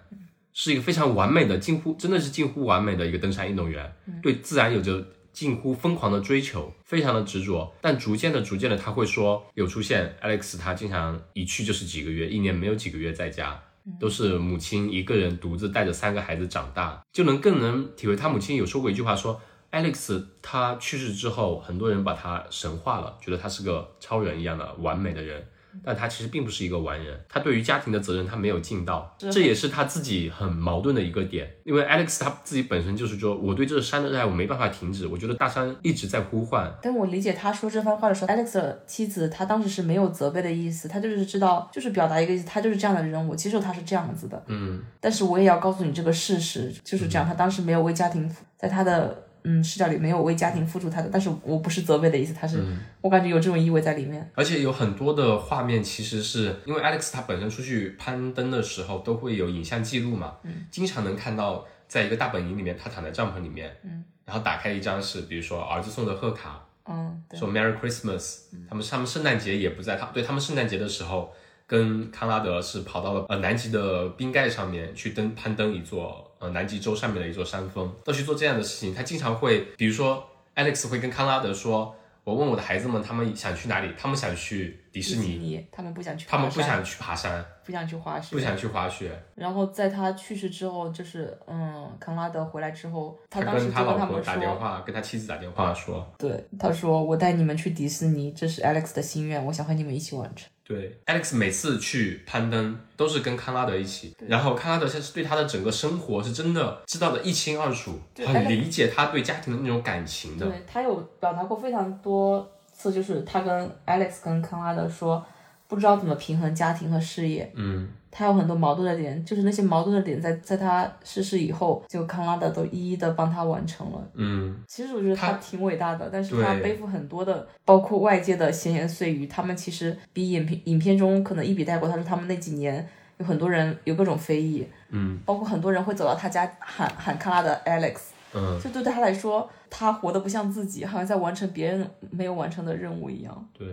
[0.52, 5.06] 是一个非常完美的，近乎真的是近乎完美的一个登山运动员，对自然有着。
[5.38, 7.72] 近乎疯狂的追求，非常的执着。
[7.80, 13.62] 但逐渐的、逐渐的，他会说有出现 Alex，他经常一去就是几个月，一年没有几个月在家，
[14.00, 19.40] 都是母亲一个人独自带着三个孩子长大，就能更能体会他母亲有说过一句话说。
[19.70, 25.46] Alex 他去世之后，很多人把他神化了，觉得他是个超人一样的完美的人。
[25.84, 31.48] 但他其实并不是一个完人，他对于家庭的责任他没有尽到，这也是他自己很矛盾的一个点。
[31.64, 36.72] 因为 Alex 他自己本身就是说，我对这个山的热爱我没办法停止，我觉得大山一直在呼唤。
[36.82, 44.42] 但我理解他说这番话的时候，Alex 的妻子他当时是没有责备的意思，他就是知道，就是表达一个意思，他就是这样的人，我接受他是这样子的。
[44.46, 49.27] 嗯，但是我也要告诉你这个事实，就是这样，他当时没有为家庭，在他的。
[49.42, 52.64] 嗯，视角里没有为家庭付出他的，但是我不是责备的意思，他是，
[53.00, 54.30] 我感觉有这种意味在里面。
[54.34, 71.32] 而且有很多的画面，其实是因为 Alex 他本身出去攀登的时候都会有影像记录嘛，嗯，经常能看到在一个大本营里面，他躺在帐篷里面，嗯，然后打开一张是比如说儿子送的贺卡，嗯，说 Merry Christmas，他们他们圣诞节也不在，他对他们圣诞节的时候。
[71.68, 78.94] 跟康拉德是跑到了呃南极的冰盖上面去登攀登一座呃南极洲上面的一座山峰，都去做这样的事情。
[78.94, 80.26] 他经常会，比如说
[80.56, 83.92] Alex 会跟康拉德说：“我问我的孩子们，他们想去哪里？
[83.98, 110.46] 他们想去迪士尼，他们不想去，他们不想去爬山，不想去滑雪，不想去滑雪。”然后在他去世之后，就是嗯，康拉德回来之后，他当时跟他老婆打电话，跟他妻子打电话说：“对，他说我带你们去迪士尼，这是 Alex 的心愿，我想和你们一起完成。”对，Alex 每次去攀登都是跟康拉德一起，然后康拉德现在是对他的整个生活是真的知道的一清二楚，很理解他对家庭的那种感情的。
[110.46, 115.24] 对他有表达过非常多次，就是他跟 Alex 跟康拉德说，
[115.66, 117.50] 不知道怎么平衡家庭和事业。
[117.54, 117.88] 嗯。
[118.10, 124.10] 他有很多矛盾的点，就是那些矛盾的点，在在他逝世以后，就康拉德都一一的帮他完成了。
[124.14, 131.88] 嗯，其实我觉得他挺伟大的，但是他背负很多的，包括外界的闲言碎语，他们其实比影片影片中可能一笔带过。
[131.88, 137.96] 他说他们那几年有很多人有各种非议，嗯，包括很多人会走到他家喊喊康拉德 Alex，
[138.32, 143.48] 嗯，就对他来说，他活得不像自己，好像在完成别人没有完成的任务一样。
[143.52, 143.66] 对，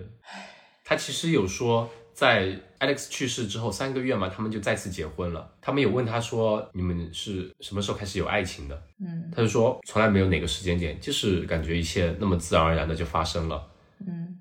[0.84, 1.90] 他其实有说。
[2.16, 5.52] 在 Alex 去世之后三个月嘛，他们就再次结婚了。
[5.62, 13.62] 他们有问他说：“你们是什么时候开始有爱情的？”嗯，他就说从来没有哪个时间点，就是感觉一切那么自然而然的就发生了。
[14.00, 14.40] 嗯，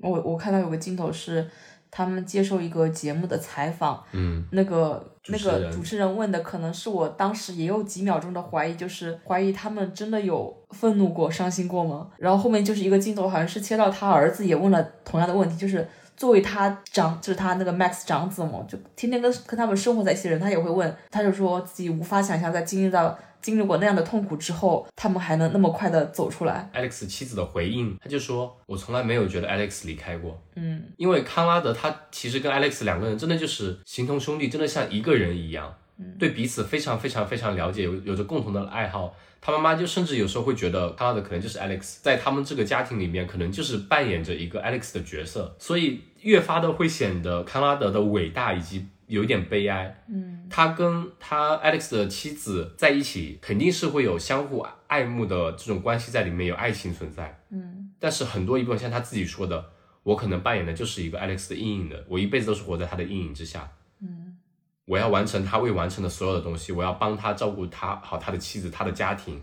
[0.00, 1.46] 我我看到有个镜头是
[1.90, 12.08] 他们接受一个节目的采访，嗯，那个那个主持人问的可能是我当时也有几秒钟的怀疑，就是怀疑他们真的有愤怒过、伤心过吗？
[12.16, 15.86] 然后后面就是一个镜头，好像是切到他儿子也问了同样的问题，就是。
[16.20, 26.70] 作为他长，就是他那个 Max 长子嘛，就天天跟跟他们生活在一起的人，他也会问，他就说自己无法想象，在经历到经历过那样的痛苦之后，他们还能那么快的走出来。
[26.74, 35.74] Alex 妻子的回应，他就说，我从来没有觉得 Alex 离开过，嗯，因为康拉德他其实跟 Alex 两个人真的就是形同兄弟，真的像一个人一样，
[36.18, 39.16] 对彼此非常非常非常了解，有有着共同的爱好。
[39.42, 50.02] 他妈妈就甚至有时候会觉得康拉德可能就是 Alex，在他们这个家庭里面，可能就是扮演着一个 Alex 的角色，所以越发的会显得康拉德的伟大以及有一点悲哀。
[50.08, 57.40] 嗯，他跟他 Alex 的妻子在一起，肯定是会有相互爱慕的这种关系在里面，有爱情存在。
[57.50, 59.64] 嗯，但是很多一部分像他自己说的，
[60.02, 63.70] 我可能扮演的就是一个 Alex 的阴影的，我一辈子都是活在他的阴影之下。
[64.00, 64.36] 嗯。
[64.86, 69.40] 我要完成他未完成的所有的东西，我要帮他照顾他好他的妻子他的家庭，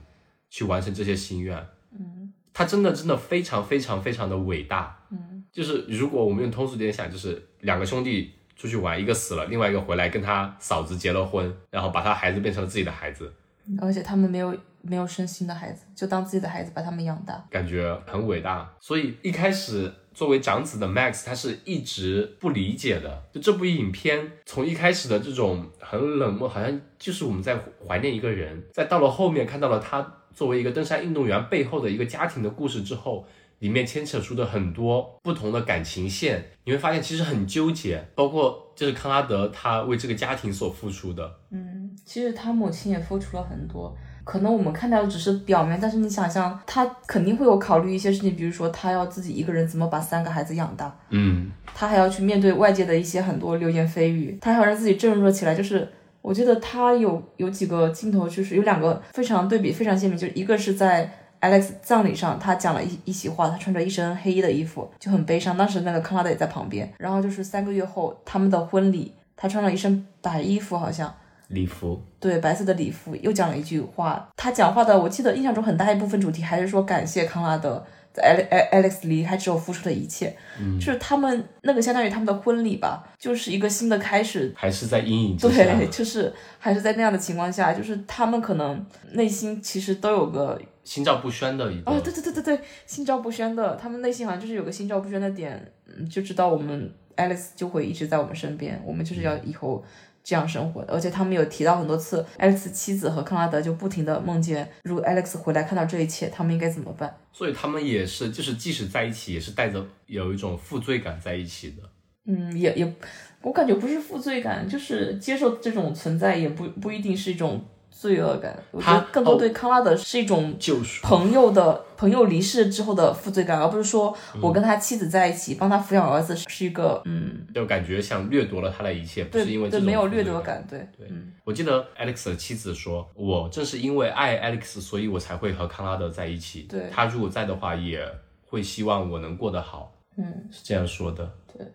[0.49, 1.57] 去完成这些心愿。
[1.97, 4.99] 嗯，他真的真的非常非常非常的伟大。
[5.09, 13.33] 嗯，就是如果我们用通俗点想，就是两个兄弟出去玩，一个死了，另外一个回来跟他嫂子结了婚，然后把他孩子变成了自己的孩子，
[13.81, 18.71] 而且他们没有没有生新的孩子，就当自己的孩子把他们养大，感觉很伟大。
[18.79, 19.91] 所以一开始。
[20.17, 23.23] 作为长子的 Max，他是一直不理解的。
[23.31, 27.55] 就这部影片从一开始的这种很冷漠，好像就是我们在
[27.87, 33.27] 怀念一个人，再到了后面看到了他作为一个登山运动员背后的一个家庭的故事之后，
[33.59, 38.05] 里面牵扯出的很多不同的感情线，你会发现其实很纠结。
[38.15, 43.95] 包括就是康拉德他为这个家庭所付出的，嗯，其实他母亲也付出了很多。
[44.23, 55.55] 可能我们看到的只是表面，但是你想象，他肯定会有考虑一些事情，比如说他要自己一个人怎么把三个孩子养大，嗯，他还要去面对外界的一些很多流言蜚语，他还要让自己振作起来。
[55.55, 55.87] 就是
[56.21, 65.57] 我记得他有有几个镜头，就是有两个非常对比非常鲜明，就是一个是在 Alex 葬礼上，他讲了一一席话，他穿着一身黑衣的衣服，就很悲伤。
[65.57, 71.13] 当时那个康拉德也在旁边，然后就是三个月后他们的婚礼，他穿了一身白衣服，好像。
[71.49, 74.27] 礼服，对白色的礼服，又讲了一句话。
[74.35, 84.53] 他讲话的，我记得印象中很大一部分主题还是说感谢康拉德在 Alex Alex 离开之后付出的一切，嗯就是他们那个相当于他们的婚礼吧，就是一个新的开始。
[84.57, 85.63] 还是在阴影之下。
[85.63, 91.91] 对，就是还是在那样的情况下，就是他们可能内心其实都有个心照不宣的一个。
[91.91, 99.83] 哦，对对对对对，心照不宣的，他们内心好像就是有个心照不宣的点，嗯，就知道我们 Alex 就会一直在我们身边，我们就是要以后
[100.23, 100.93] 这样生活的。
[100.93, 107.13] 而且他们有提到很多次，Alex 妻子和康拉德就不停的梦见，如果 Alex 回来看到这一切，他们应该怎么办？
[107.33, 111.83] 所以他们也是，就是即使在一起，也是带着有一种负罪感在一起的。
[112.29, 112.93] 嗯，也也，
[113.41, 117.63] 我感觉不是负罪感，就是接受这种存在，也不不一定是一种
[117.99, 118.55] 罪恶感。
[118.71, 121.05] 我觉得他更多哦对康拉德是一种救赎。
[121.05, 131.09] 朋友的朋友离世之后的负罪感，而不是说我跟他妻子在一起，帮他抚养儿子是一个嗯，就感觉像掠夺了他的一切，不对对，是因为这种没有掠夺感，对，对，
[131.43, 136.61] 我记得 Alex 的妻子说：“我正是因为爱 Alex，所以我才会和康拉德在一起。
[136.69, 138.07] 对他如果在的话，也
[138.45, 141.31] 会希望我能过得好。”嗯，是这样说的。
[141.51, 141.65] 对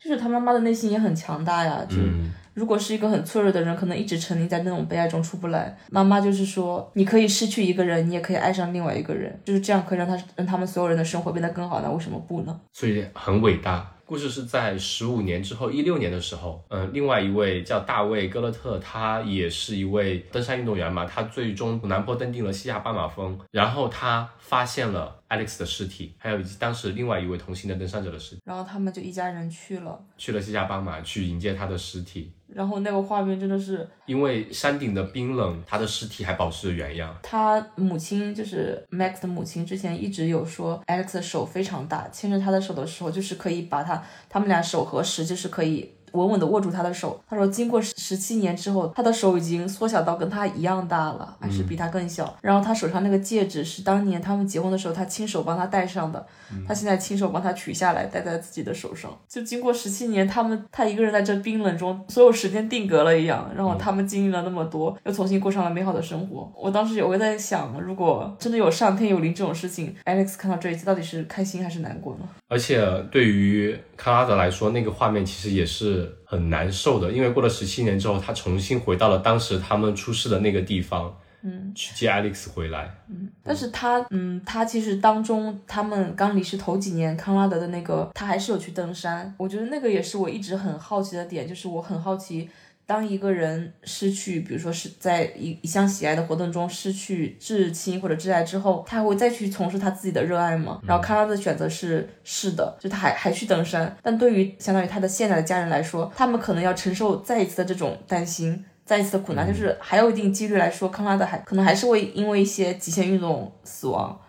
[0.00, 5.76] 就是他妈妈的内心也很强大呀，就嗯，如果是一个很脆弱的人，可能一直沉溺在那种悲哀中出不来。
[5.90, 12.60] 妈妈就是说，你可以失去一个人，你也可以爱上另外一个人，就是这样可以让他让他们所有人的生活变得更好，那为什么不呢？
[12.72, 13.88] 所以很伟大。
[14.04, 32.34] 故事是在十五年之后，一六年的时候，嗯，另外一位叫大卫·戈勒特，他也是一位登山运动员嘛，他最终南坡登顶了西亚斑马峰，然后他发现了 Alex 的尸体，还有以及当时另外一位同行的登山者的尸体，然后他们就一家人去了，去了西夏斑马去迎接他的尸体。
[32.54, 37.16] 然后那个画面真的是因为山顶的冰冷，他的尸体还保持着原样。
[37.22, 47.20] 他母亲就是 Max 的母亲，之前一直有说 Alex 的手非常大，牵着他的手的时候，就是可以把他他们俩手合十，就是可以稳稳地握住他的手。
[47.28, 52.36] 他说，经过十七年之后，他的手已经缩小到跟他一样大了，还是比他更小。
[52.40, 56.24] 然后他手上那个戒指是当年他们结婚的时候，他亲手帮他戴上的，
[56.66, 59.10] 他现在亲手帮他取下来，戴在自己的手上。
[59.28, 63.50] 就经过十七年，他们他一个人在这冰冷中，所有时间定格了一样。
[63.56, 66.52] 然后他们经历了那么多，又重新过上了美好的生活。
[66.56, 72.28] 我当时有我在想，如果真的有上天有灵这种事情，Alex 看到这一切，到底是开心还是难过呢？
[72.48, 75.64] 而且对于卡拉德来说，那个画面其实也
[76.02, 82.94] 是很难受的，因为过了十七年之后，他重新回到了当时他们出事的那个地方，嗯，去接 Alex 回来。
[83.08, 89.34] 嗯但是他，嗯，他其实当中他们刚离世头几年，康拉德的那个他还是有去登山。
[89.36, 92.48] 我觉得那个也是我一直很好奇的点，就是我很好奇，
[92.92, 100.78] 当一个人失去，比如说是在一一项喜爱的活动中失去至亲或者挚爱之后，他还会再去从事他自己的热爱吗？
[100.86, 108.62] 然后康拉德的选择是是的，就他还还去登山，但对于相当于他的现在的家人来说，他们可能要承受再一次的这种担心。
[108.84, 114.20] 再一次的苦难，就是还有一定几率来说，康拉德还可能还是会因为一些极限运动死亡，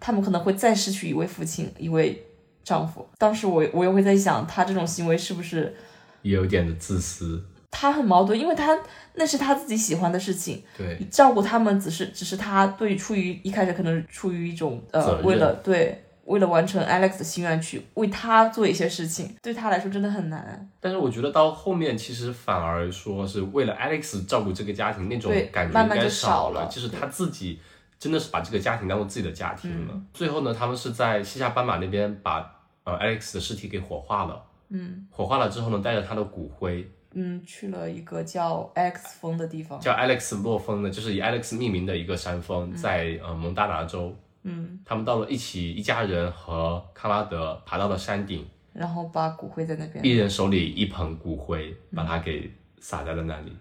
[0.00, 2.26] 他们可能会再失去一位父亲、一位
[2.64, 3.06] 丈夫。
[3.18, 5.76] 当时我我又会在想，他这种行为是不是
[6.22, 8.38] 也有点的自私，他很矛盾？
[8.38, 8.78] 因为他
[9.14, 20.68] 那是他自己喜欢的事情，对，照顾他们只是只是他对出于一开始可能是出于一种呃为了对为了完成 Alex 的心愿去为他做一些事情，对他来说真的很难。
[20.78, 27.58] 但是我觉得到后面其实反而说是为了 Alex 照顾这个家庭那种感觉应该慢慢就少了，了就是他自己
[27.98, 30.00] 真的是把这个家庭当做自己的家庭了。
[30.12, 39.80] 最后呢，他们是在西夏斑马那边把呃 Alex 的尸体给火化了，嗯，火化了之后呢，带着他的骨灰嗯，去了一个叫 X 峰的地方。
[39.80, 44.14] 叫 Alex 洛峰的，就是以 Alex 命名的一个山峰，在呃蒙大拿州。
[44.44, 50.04] 嗯，他们到了一起，一家人和康拉德爬到了山顶，然后把骨灰在那边。
[50.04, 53.52] 一人手里一捧骨灰，把它给撒在了那里。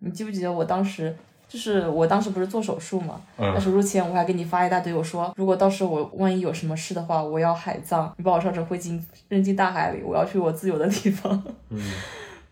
[0.00, 1.16] 你记不记得我当时，
[1.48, 3.20] 就是我当时不是做手术嘛？
[3.36, 11.42] 嗯在手术前我还给你发一大堆，我说如果到时候我万一有什么事的话，我要海葬，你把我烧成灰烬扔进大海里，我要去我自由的地方。
[11.70, 11.80] 嗯。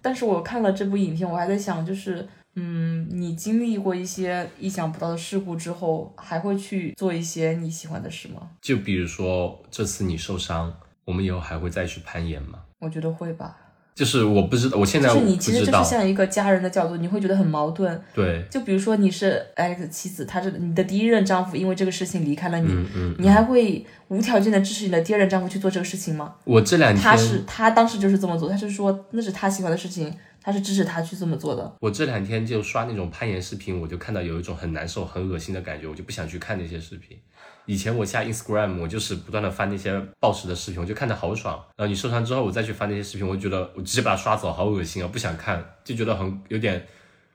[0.07, 2.25] 但是我看了这部影片，我还在想，就是。
[2.59, 8.49] 嗯，你经历过一些意想不到的事故之后，还会去做一些你喜欢的事吗？
[8.63, 10.73] 就比如说这次你受伤，
[11.05, 12.61] 我们以后还会再去攀岩吗？
[12.79, 13.59] 我觉得会吧。
[13.97, 15.61] 就是我不知道，我现在就是你其实。
[15.61, 17.99] 就是像一个家人的角度，你会觉得很矛盾。
[18.15, 26.35] 对，就比如说你是 Alex 的妻子，他是你的第一任丈夫，因为这个事情离开了你，嗯嗯，你还会无条件的支持你的第二任丈夫去做这个事情吗？
[26.45, 31.73] 我这两天他天是他当时就是这么做，他是说那是他喜欢的事情，他是支持他去这么做的。
[31.81, 37.17] 我这两天就刷那种攀岩视频，我就看到有一种很难受、很恶心的感觉，我就不想去看那些视频。
[37.67, 41.63] 以前我下 Instagram，我就是不断的翻那些暴食的视频，我就看着好爽。
[41.77, 46.87] 然后你受伤之后，我再去翻那些视频，我就觉得我直接把它刷走，好恶心啊，不想看，就觉得很有点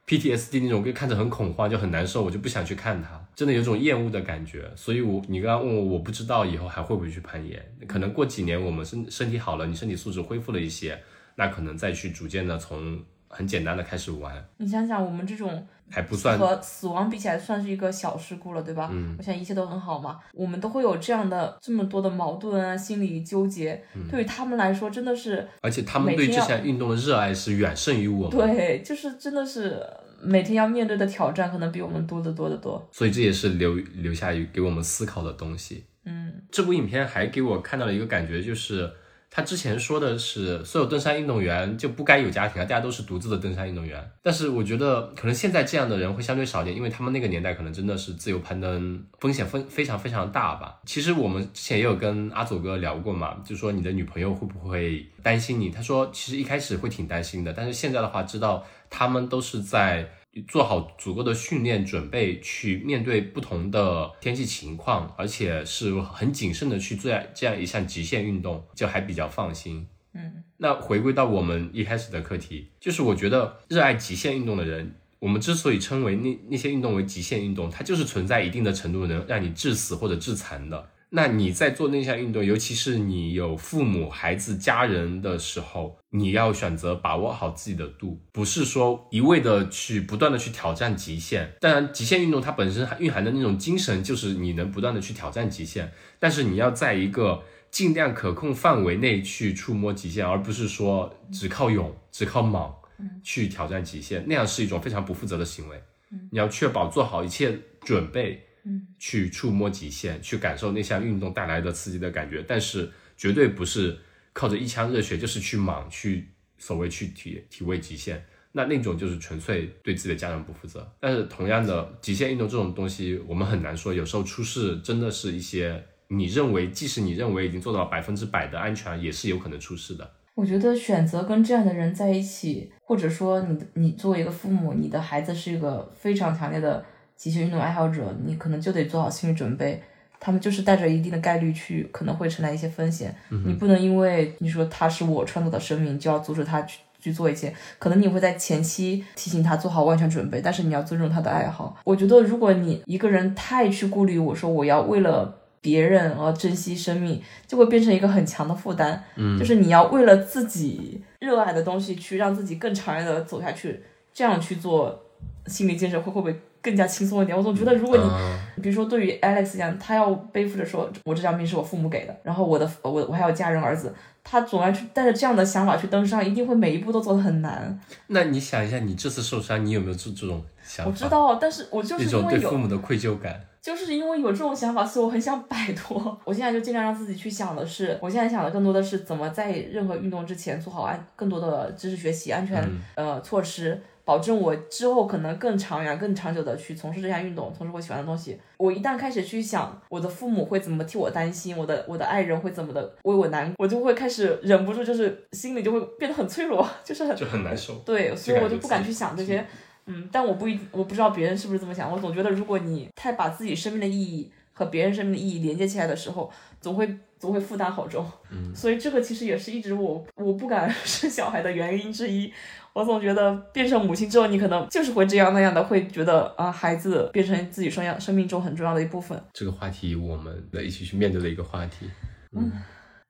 [0.08, 4.72] PTSD 那种，就看着很恐慌，就很难受，我就不想去看它，真的有种厌恶的感觉。
[4.76, 10.98] 所以我你刚刚问我，我不知道以后还会不会去攀岩，可能过几年我们身身体好了，你身体素质恢复了一些，
[11.36, 18.90] 那可能再去逐渐的从很简单的开始玩，你想想，我们这种还不算和死亡比起来，算是一个小事故了，对吧？
[18.92, 20.20] 嗯，我想一切都很好嘛。
[20.34, 28.56] 我们都会有这样的这么多的矛盾啊，心理纠结，对于他们来说真的是，而且他们对这项运动的热爱是远胜于我们。
[28.56, 29.82] 对，就是真的是
[30.22, 32.88] 每天要面对的挑战，可能比我们多得多得多。
[32.92, 35.84] 所以这也是留留下给我们思考的东西。
[36.06, 38.92] 嗯，这部影片还给我看到了一个感觉，就是。
[39.34, 44.12] 他之前说的是，所有登山运动员就不该有家庭啊，大家都是独自的登山运动员。
[44.22, 50.82] 但是我觉得，可能现在这样的人会相对少点，因为他们那个年代可能真的是自由攀登风险非非常非常大吧。
[50.86, 55.70] 其实我们之前也有跟阿佐哥聊过嘛，就说你的女朋友会不会担心你？
[55.70, 60.10] 他说其实一开始会挺担心的，但是现在的话知道他们都是在。
[60.48, 69.88] 做好足够的训练准备，去面对不同的天气情况，而且是很谨慎的去做这样一项极限运动，就还比较放心。
[70.14, 80.90] 嗯，那回归到我们一开始的课题，就是我觉得热爱极限运动的人，我们之所以称为那那些运动为极限运动，它就是存在一定的程度能让你致死或者致残的。
[81.14, 91.52] 那你在做那项运动，尤其是你有父母、孩子、家人的时候，你要选择把握好自己的度，不是说一味的去不断的去挑战极限。
[91.60, 102.74] 当然，极限运动它本身蕴含的那种精神，就是你能不断的去挑战极限，但是你要在一个尽量可控范围内去触摸极限，而不是说只靠勇、只靠莽
[103.22, 105.84] 去挑战极限，那样是一种非常不负责的行为。
[106.32, 108.48] 你要确保做好一切准备。
[108.64, 113.98] 嗯，去触摸极限，去感受那项运动带来的刺激的感觉，但是绝对不是
[114.34, 120.88] 靠着一腔热血，就是去莽去所谓去体体味极限，那那种就是纯粹对自己的家人不负责。
[121.00, 130.08] 但是同样的，极限运动这种东西，我们很难说，有时候出事真的是一些你认为，即使你认为已经做到百分之百的安全，也是有可能出事的。
[130.36, 136.86] 我觉得选择跟这样的人在一起，或者说你你作为一个父母，你的孩子是一个非常强烈的。
[137.22, 139.80] 极限运动爱好者，你可能就得做好心理准备，
[140.20, 143.16] 他们就是带着一定的概率去，可能会承担一些风险。
[143.46, 147.54] 你不能因为你说他是我创造的生命，就要阻止他去去做一些。
[147.78, 151.78] 可能你会在前期提醒他做好万全准备，但是你要尊重他的爱好。
[151.84, 159.04] 我觉得，如果你一个人太去顾虑，我说我要为了别人而珍惜生命，就会变成一个很强的负担。
[159.16, 165.06] 嗯，就是你要为了自己热爱的东西去让自己更长远的走下去，这样去做
[165.46, 166.36] 心理建设会会不会？
[166.62, 167.38] 更加轻松一点。
[167.38, 173.94] 我总觉得，如果你，比如说对于 Alex 讲，他要背负着说，我这条命是我父母给的，然后我的我我还有家人儿子，
[174.24, 177.80] 他总要去带着这样的想法去登山，一定会每一步都走得很难。
[178.08, 180.92] 那你想一下，你这次受伤，你有没有这这种想法？
[180.92, 186.16] 我知道，但是我就是因为有父母的愧疚感，就是因为有这种想法，所以我很想摆脱。
[186.24, 192.64] 我现在就尽量让自己去想的是，我现在想的更多的是怎么在任何运动之前做好安更多的知识学习、安全
[192.96, 193.82] 呃措施。
[194.04, 198.40] 保证我之后可能更长远、更长久的去从事这项运动，从事我喜欢的东西。
[198.58, 207.76] 我一旦开始去想我的父母会怎么替我担心，我的我的爱人会怎么的为我难，我就会开始忍不住，就是心里就会变得很脆弱，就是很就很难受。
[207.86, 209.46] 对，所以我就不敢去想这些。
[209.86, 211.92] 嗯，但我不一我不知道别人是不是这么想。
[211.92, 216.88] 我总觉得如果你太把自己生命的意义和别人生命的意义连接起来的时候，总会
[217.18, 218.06] 总会负担好重。
[218.30, 222.32] 嗯，所以这个其实也是一直我我不敢 生小孩的原因之一。
[222.74, 229.22] 我总觉得变成母亲之后，你可能就是会这样那样的，会觉得啊，孩子变成自己生养生命中很重要的一部分。
[229.34, 231.90] 这个话题，我们的一起去面对的一个话题。
[232.38, 232.52] 嗯，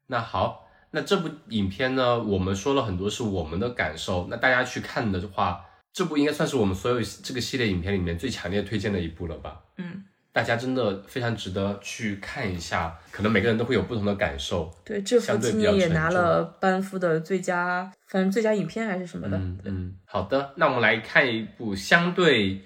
[0.07, 4.27] 那好，那这部影片呢，我们说了很多是我们的感受。
[4.29, 9.61] 那大家去看的话，这部应该算是我们所有这个系列影片里面最强烈推荐的一部了吧？
[9.77, 10.05] 嗯。
[10.33, 14.73] 大家真的非常值得去看一下，可能每个人都会有不同的感受。
[14.85, 19.35] 对，这部今年也拿了班夫的最佳，反正最佳影片还是什么的。
[19.35, 22.61] 嗯嗯，好的，那我们来看一部相对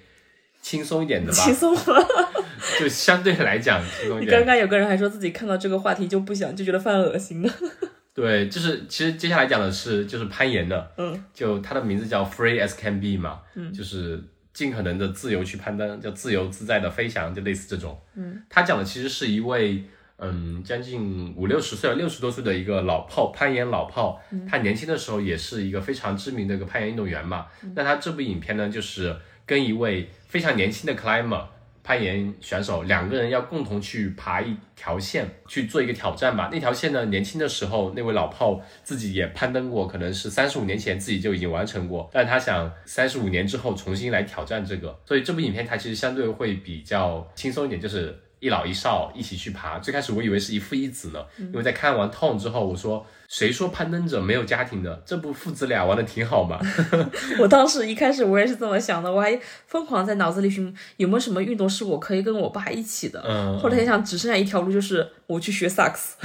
[0.62, 1.38] 轻松一点的吧。
[1.38, 2.08] 轻松了，
[2.80, 4.38] 就相对来讲轻松一点。
[4.38, 7.52] 刚刚有个人还说自己看到这个话题就不想，就觉得犯恶心的。
[8.14, 14.24] 对，就是其实接下来讲的是就是攀岩的，嗯，就它的名字叫 Free as Can Be 嘛，嗯，就是。
[14.56, 18.00] 尽可能的自由去攀登，叫自由自在的飞翔，就类似这种。
[18.16, 19.84] 嗯，他讲的其实是一位，
[20.18, 24.22] 嗯，将近五六十岁、六十多岁的一个老炮，攀岩老炮。
[24.50, 27.48] 他年轻的时候也是一个非常知名的一个攀岩运动员嘛。
[27.76, 29.14] 那他这部影片呢，就是
[29.46, 31.46] 跟一位非常年轻的 climber
[31.86, 36.50] 攀岩选手两个人要共同去爬一条线，去做一个挑战吧。
[36.52, 45.00] 那条线呢，年轻的时候那位老炮自己也攀登过，可能是三十五年前自己就已经完成过，但他想三十五年之后重新来挑战这个。
[45.06, 49.80] 所以这部影片它其实相对会比较轻松一点，就是一老一少一起去爬。
[49.80, 53.06] 最开始我以为是一父一子呢，因为在看完《痛》之后，我说。
[53.28, 55.02] 谁说攀登者没有家庭的？
[55.04, 56.60] 这不父子俩玩的挺好吗？
[57.42, 63.26] 我当时一开始我也是这么想的，我还疯狂在脑子里寻有没有什么运动是我可以跟我爸一起的。
[63.28, 66.16] 嗯，后来想只剩下一条路，就是我去学萨克斯。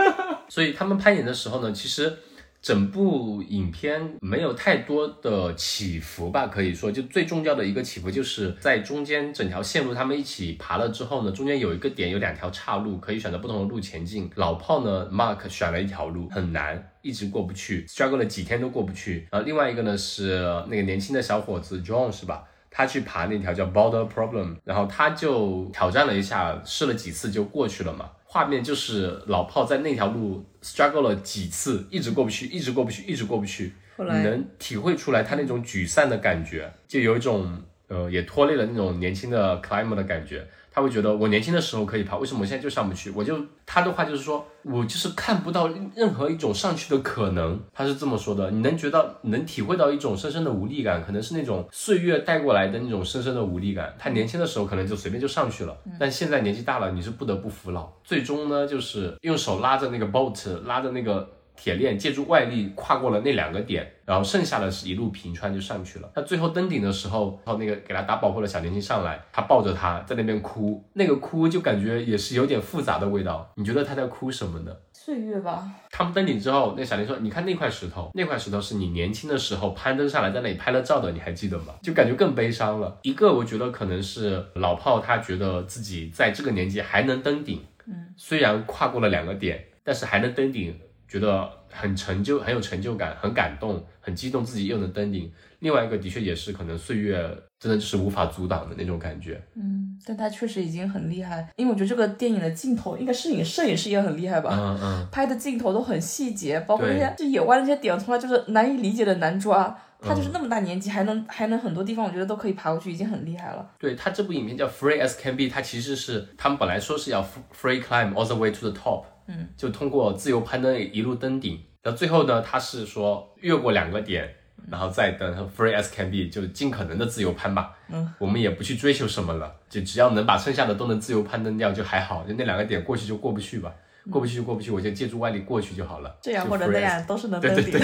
[0.50, 2.14] 所以他们攀岩的时候呢，其实。
[2.62, 14.30] 整部影片没有太多的起伏吧，可以说，就最重要的一个起伏就是在中间整条线路他们一起爬了之后呢，中间有一个点有两条岔路，可以选择不同的路前进。
[14.34, 19.26] 老炮呢，Mark 选了一条路很难，一直过不去，struggle 了几天都过不去。
[19.30, 22.44] 然后另外一个呢是那个年轻的小伙子 John 是吧？
[22.70, 28.10] 他去爬那条叫 Border Problem，然后他就挑战了一下，试了几次就过去了嘛。
[28.32, 33.72] 画面就是老炮在那条路 struggle 了几次，一直过不去，一直过不去，一直过不去。
[33.98, 40.46] 你能体会出来他那种沮丧的感觉，就有一种呃也拖累了那种年轻的 climber 的感觉。
[40.72, 43.10] 他会觉得我年轻的时候可以爬，为什么我现在就上不去？
[43.10, 48.50] 我就他的话就是说我就是看不到任何一种上去的可能，他是这么说的。
[48.50, 53.94] 你能觉得能体会到一种深深的无力感，可能是那种岁月带过来的那种深深的无力感。
[53.98, 57.88] 他年轻的时候可能就随便就上去了，但现在年纪大了，你是不得不服老。
[58.04, 61.28] 最终呢，就是用手拉着那个 boat，拉着那个。
[61.60, 66.10] 铁链借助外力跨过了那两个点，然后剩下的是一路平川就上去了。
[66.14, 73.46] 他最后登顶的时候，然后那个给他打保护的小年轻上来，他抱着他在那边哭，那个哭就感觉也是有点复杂的味道。
[73.56, 74.74] 你觉得他在哭什么呢？
[74.94, 75.70] 岁月吧。
[75.90, 82.98] 他们登顶之后，那小年轻说：“你看那块石头，那块石头是你年轻的时候攀登上来在那里拍了照的，你还记得吗？”就感觉更悲伤了。
[83.02, 90.74] 一个我觉得可能是老炮，他觉得自己在这个年纪还能登顶，嗯，虽然跨过了两个点，但是还能登顶。
[91.10, 95.28] 觉得很成就，很有成就感，很感动，很激动，自己又能登顶。
[95.58, 97.20] 另外一个的确也是可能岁月
[97.58, 99.42] 真的就是无法阻挡的那种感觉。
[99.56, 104.50] 嗯，但他确实已经很厉害，因为我觉得这个电影的镜头，应该摄影摄影师也很厉害吧？
[104.52, 109.76] 嗯嗯，拍的镜头都很细节，包括那些就野外那些点，从来就是难以理解的难抓。
[110.02, 113.70] 他就是那么大年纪还能还能很多地方，我觉得都可以爬过去，已经很厉害了。
[113.78, 117.22] 对他这部影片叫 Free as Can Be，他其实是他们本来说是要
[117.54, 121.58] Free Climb all the way to the top，嗯，就通过自由攀登一路登顶。
[121.82, 124.28] 那最后呢，他是说越过两个点，
[124.70, 127.72] 然后再登 free as can be，就尽可能的自由攀吧。
[127.88, 132.24] 嗯，我们也不去追求什么了，就只要能把剩下的都能自由攀登掉就还好。
[132.28, 133.72] 就那两个点过去就过不去吧，
[134.10, 136.18] 过不去就过不去，我就借助外力过去就好了。
[136.20, 137.70] 这样或者那样都是能登顶。
[137.70, 137.80] 对，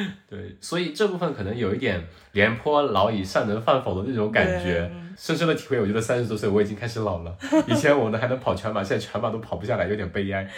[0.60, 5.80] 所以这部分可能有一点廉颇老矣，尚能饭否的那种感觉，深深的体会。
[5.80, 7.36] 我觉得三十多岁我已经开始老了，
[7.66, 10.48] 以前我呢还能跑全马，现在全马都跑不下来，有点悲哀。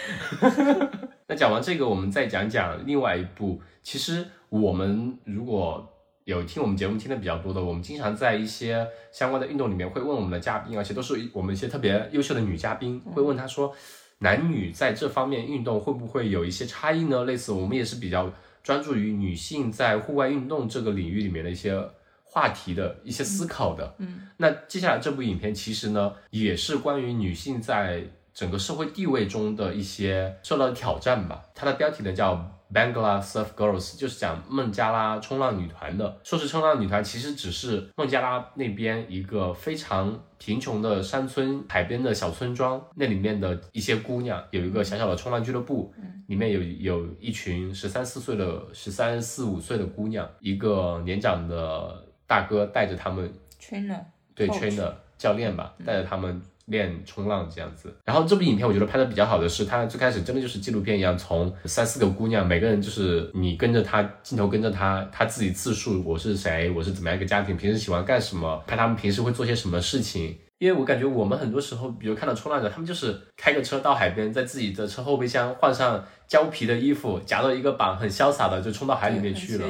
[1.27, 3.59] 那讲完这个，我们再讲讲另外一部。
[3.81, 5.91] 其实我们如果
[6.23, 13.75] 有听我们节目听的比较多的，我们经常在一些相关的运动里面会问我们的嘉宾，而且都是我们一些特别优秀的女嘉宾，会问他说，
[14.19, 17.25] 男女在这方面运动会不会有一些差异呢？
[17.25, 18.31] 类似我们也是比较
[18.65, 21.81] 专注于女性在户外运动这个领域里面的一些
[22.23, 23.95] 话题的一些思考的。
[23.99, 28.03] 嗯，那接下来这部影片其实呢，也是关于女性在。
[28.35, 31.41] 整个社会地位中的一些受到的挑战吧。
[31.55, 36.19] 它的标题呢叫 Bangla Surf Girls，就是讲孟加拉冲浪女团的。
[36.23, 45.93] 说是冲浪女团，其实只是孟加拉那边一个非常贫穷的山村海边的小村庄，那里面的一些姑娘有一个小小的冲浪俱乐部，
[46.27, 53.99] 里面有有一群十三四岁的十三四五岁的姑娘，一个年长的大哥带着他们 trainer，
[54.33, 56.41] 对 trainer 教练吧，带着他们。
[56.65, 70.37] 练冲浪这样子，然后这部影片我觉得拍的比较好的是，它最开始真的就是纪录片一样，从三四个姑娘，每个人就是你跟着她，镜头跟着她，她自己自述我是谁，我是怎么样一个家庭，平时喜欢干什么，拍他们平时会做些什么事情。
[70.57, 79.67] 因为我感觉我们很多时候，比如看到冲浪者，他们就是开个车到海边，在自己的车后备箱换上胶皮的衣服，夹着一个板，很潇洒的就冲到海里面去了。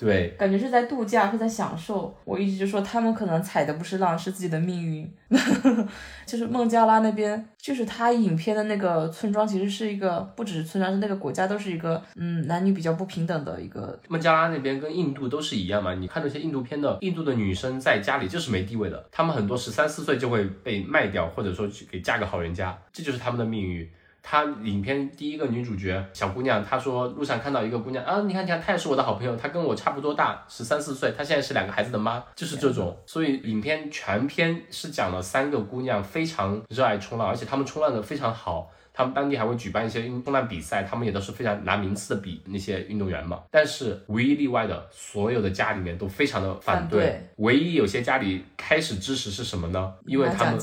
[0.00, 2.16] 对，感觉是在度假，是在享受。
[2.24, 5.14] 我一直就说他们可能踩的不是浪，是自己的命运。
[6.26, 14.00] 就是孟加拉那边，就是他影片的那个村庄，其实是一个不只是村庄，是那个国家都是一个，嗯，男女比较不平等的一个。
[14.08, 15.94] 孟加拉那边跟印度都是一样嘛？
[15.94, 23.86] 你看那些印度片的，印度的女生在家里就是没地位的，她们很多十三四岁就会被卖掉，或者说去给嫁个好人家，这就是他们的命运。
[24.22, 32.96] 她影片第一个女主角小姑娘，她说路上看到一个姑娘啊，你看，你看，她也是我的好朋友，她跟我差不多大，十三四岁，她现在是两个孩子的妈，就是这种。
[33.06, 38.70] 所以影片全篇是讲了三个姑娘非常热爱冲浪，而且她们冲浪的非常好。
[38.92, 43.40] 他们当地还会举办一些冲浪比赛，他们也都是非常拿名次的比那些运动员嘛。
[43.50, 47.24] 但是唯一例外的，所有的家里面都非常的反对。
[47.36, 49.94] 唯一有些家里开始支持是什么呢？
[50.04, 50.58] 因为他们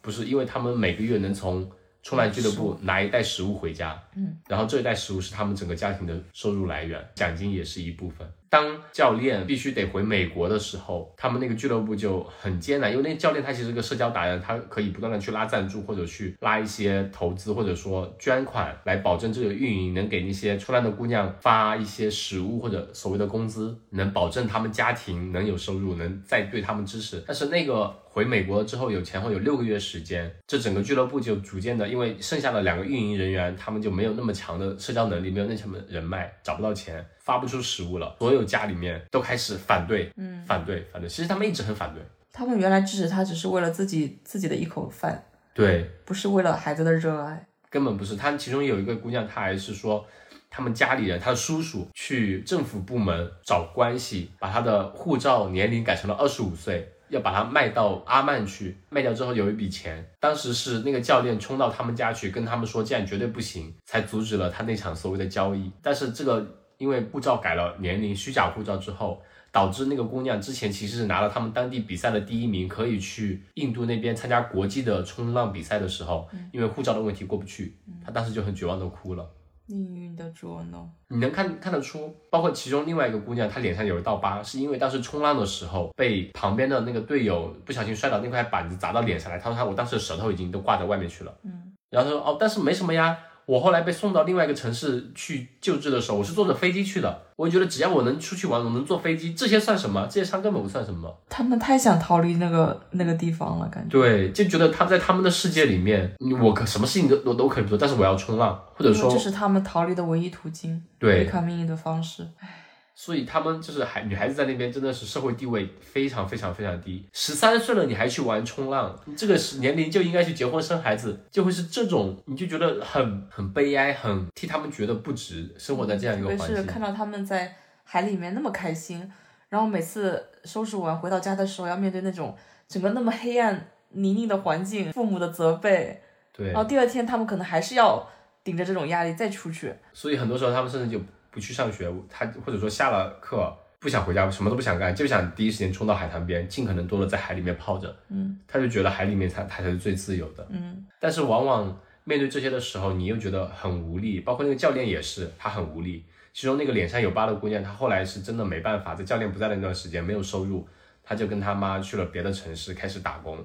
[0.00, 1.68] 不是，因为他们每个月能从
[2.04, 8.26] 冲浪俱乐部拿一袋食物回家，嗯，然后这一袋食物是他们整个家庭的收入来源，奖金也是一部分。
[8.50, 27.24] 当教练必须得回美国的时候，他们那个俱乐部就很艰难，因为那教练他其实是个社交达人，他可以不断的去拉赞助或者去拉一些投资或者说捐款来保证这个运营能给那些出来的姑娘发一些食物或者所谓的工资，能保证他们家庭能有收入，能再对他们支持。
[27.26, 37.04] 但是那个回美国之后有前后有六个月时间，这整个俱乐部就逐渐的，因为剩下的两个运营人员他们就没有那么强的社交能力，没有那什么人脉，找不到钱。
[37.18, 41.08] 发不出食物了，所有家里面都开始反对，嗯，反对，反对。
[41.08, 42.02] 其实他们一直很反对。
[42.30, 45.24] 他们原来支持他，只是为了自己自己的一口饭，
[45.54, 48.14] 对，不是为了孩子的热爱，根本不是。
[48.14, 50.06] 他其中有一个姑娘，她还是说，
[50.50, 60.04] 他们家里人，他的叔叔去政府部门找关系，把他的护照年龄改成了二十五岁，要把它卖到阿曼去，卖掉之后有一笔钱。
[60.20, 65.70] 当时是那个教练冲到他们家去，跟他们说这样绝对不行，才阻止了他那场所谓的交易。
[65.80, 66.60] 但是这个。
[66.76, 79.24] 因为护照改了年龄，虚假护照之后，导致那个姑娘之前其实是拿了他们当地比赛的第一名，可以去印度那边参加国际的冲浪比赛的时候，因为护照的问题过不去，她当时就很绝望的哭了。
[79.66, 91.34] 命运的捉弄，你能看看得出，包括其中另外一个姑娘，她脸上有一道疤，是因为当时冲浪的时候被旁边的那个队友不小心摔倒那块板子砸到脸上来，她说她我当时舌头已经都挂在外面去了。
[91.44, 93.16] 嗯，然后说哦，但是没什么呀。
[93.46, 97.22] 我后来被送到另外一个城市去救治的时候，我是坐着飞机去的。
[97.36, 100.06] 我觉得只要我能出去玩，我能坐飞机，这些算什么？
[100.06, 101.14] 这些伤根本不算什么。
[101.28, 103.90] 他们太想逃离那个那个地方了，感觉。
[103.90, 112.26] 对，就觉得他在他们的世界里面，我可什么事情都都都可以做，但是我要冲浪，或者说这是他们逃离的唯一途径，对，抗命运的方式。
[112.40, 112.60] 唉。
[112.96, 117.04] 所以他们就是孩女孩子在那边真的是社会地位非常非常非常低。
[117.12, 126.56] 十三岁了你还去玩冲浪，这个是年龄就应该去结婚生孩子，就会是这种，你就觉得很很悲哀，很替他们觉得不值生活在这样一个环境。
[126.56, 129.10] 是看到他们在海里面那么开心，
[129.48, 132.36] 然后每次收拾完回到家的时候，要面对那种
[132.68, 136.00] 整个那么黑暗泥泞的环境，父母的责备，
[136.32, 138.08] 对，然后第二天他们可能还是要
[138.44, 139.74] 顶着这种压力再出去。
[139.92, 141.02] 所以很多时候他们甚至就。
[141.34, 147.94] 不去上学，他或者说下了课不想回家，什么都不想干，就想第一时间冲到海滩边，尽可能多的在海里面泡着。
[148.08, 150.46] 嗯，他就觉得海里面才他才是最自由的。
[150.50, 154.20] 嗯，但是往往面对这些的时候，你又觉得很无力。
[154.20, 156.04] 包括那个教练也是，他很无力。
[156.32, 160.66] 其中那个脸上有疤的姑娘，她后来是真的没办法，在教练不在的那段时间没有收入，
[161.02, 163.44] 她就跟他妈去了别的城市开始打工。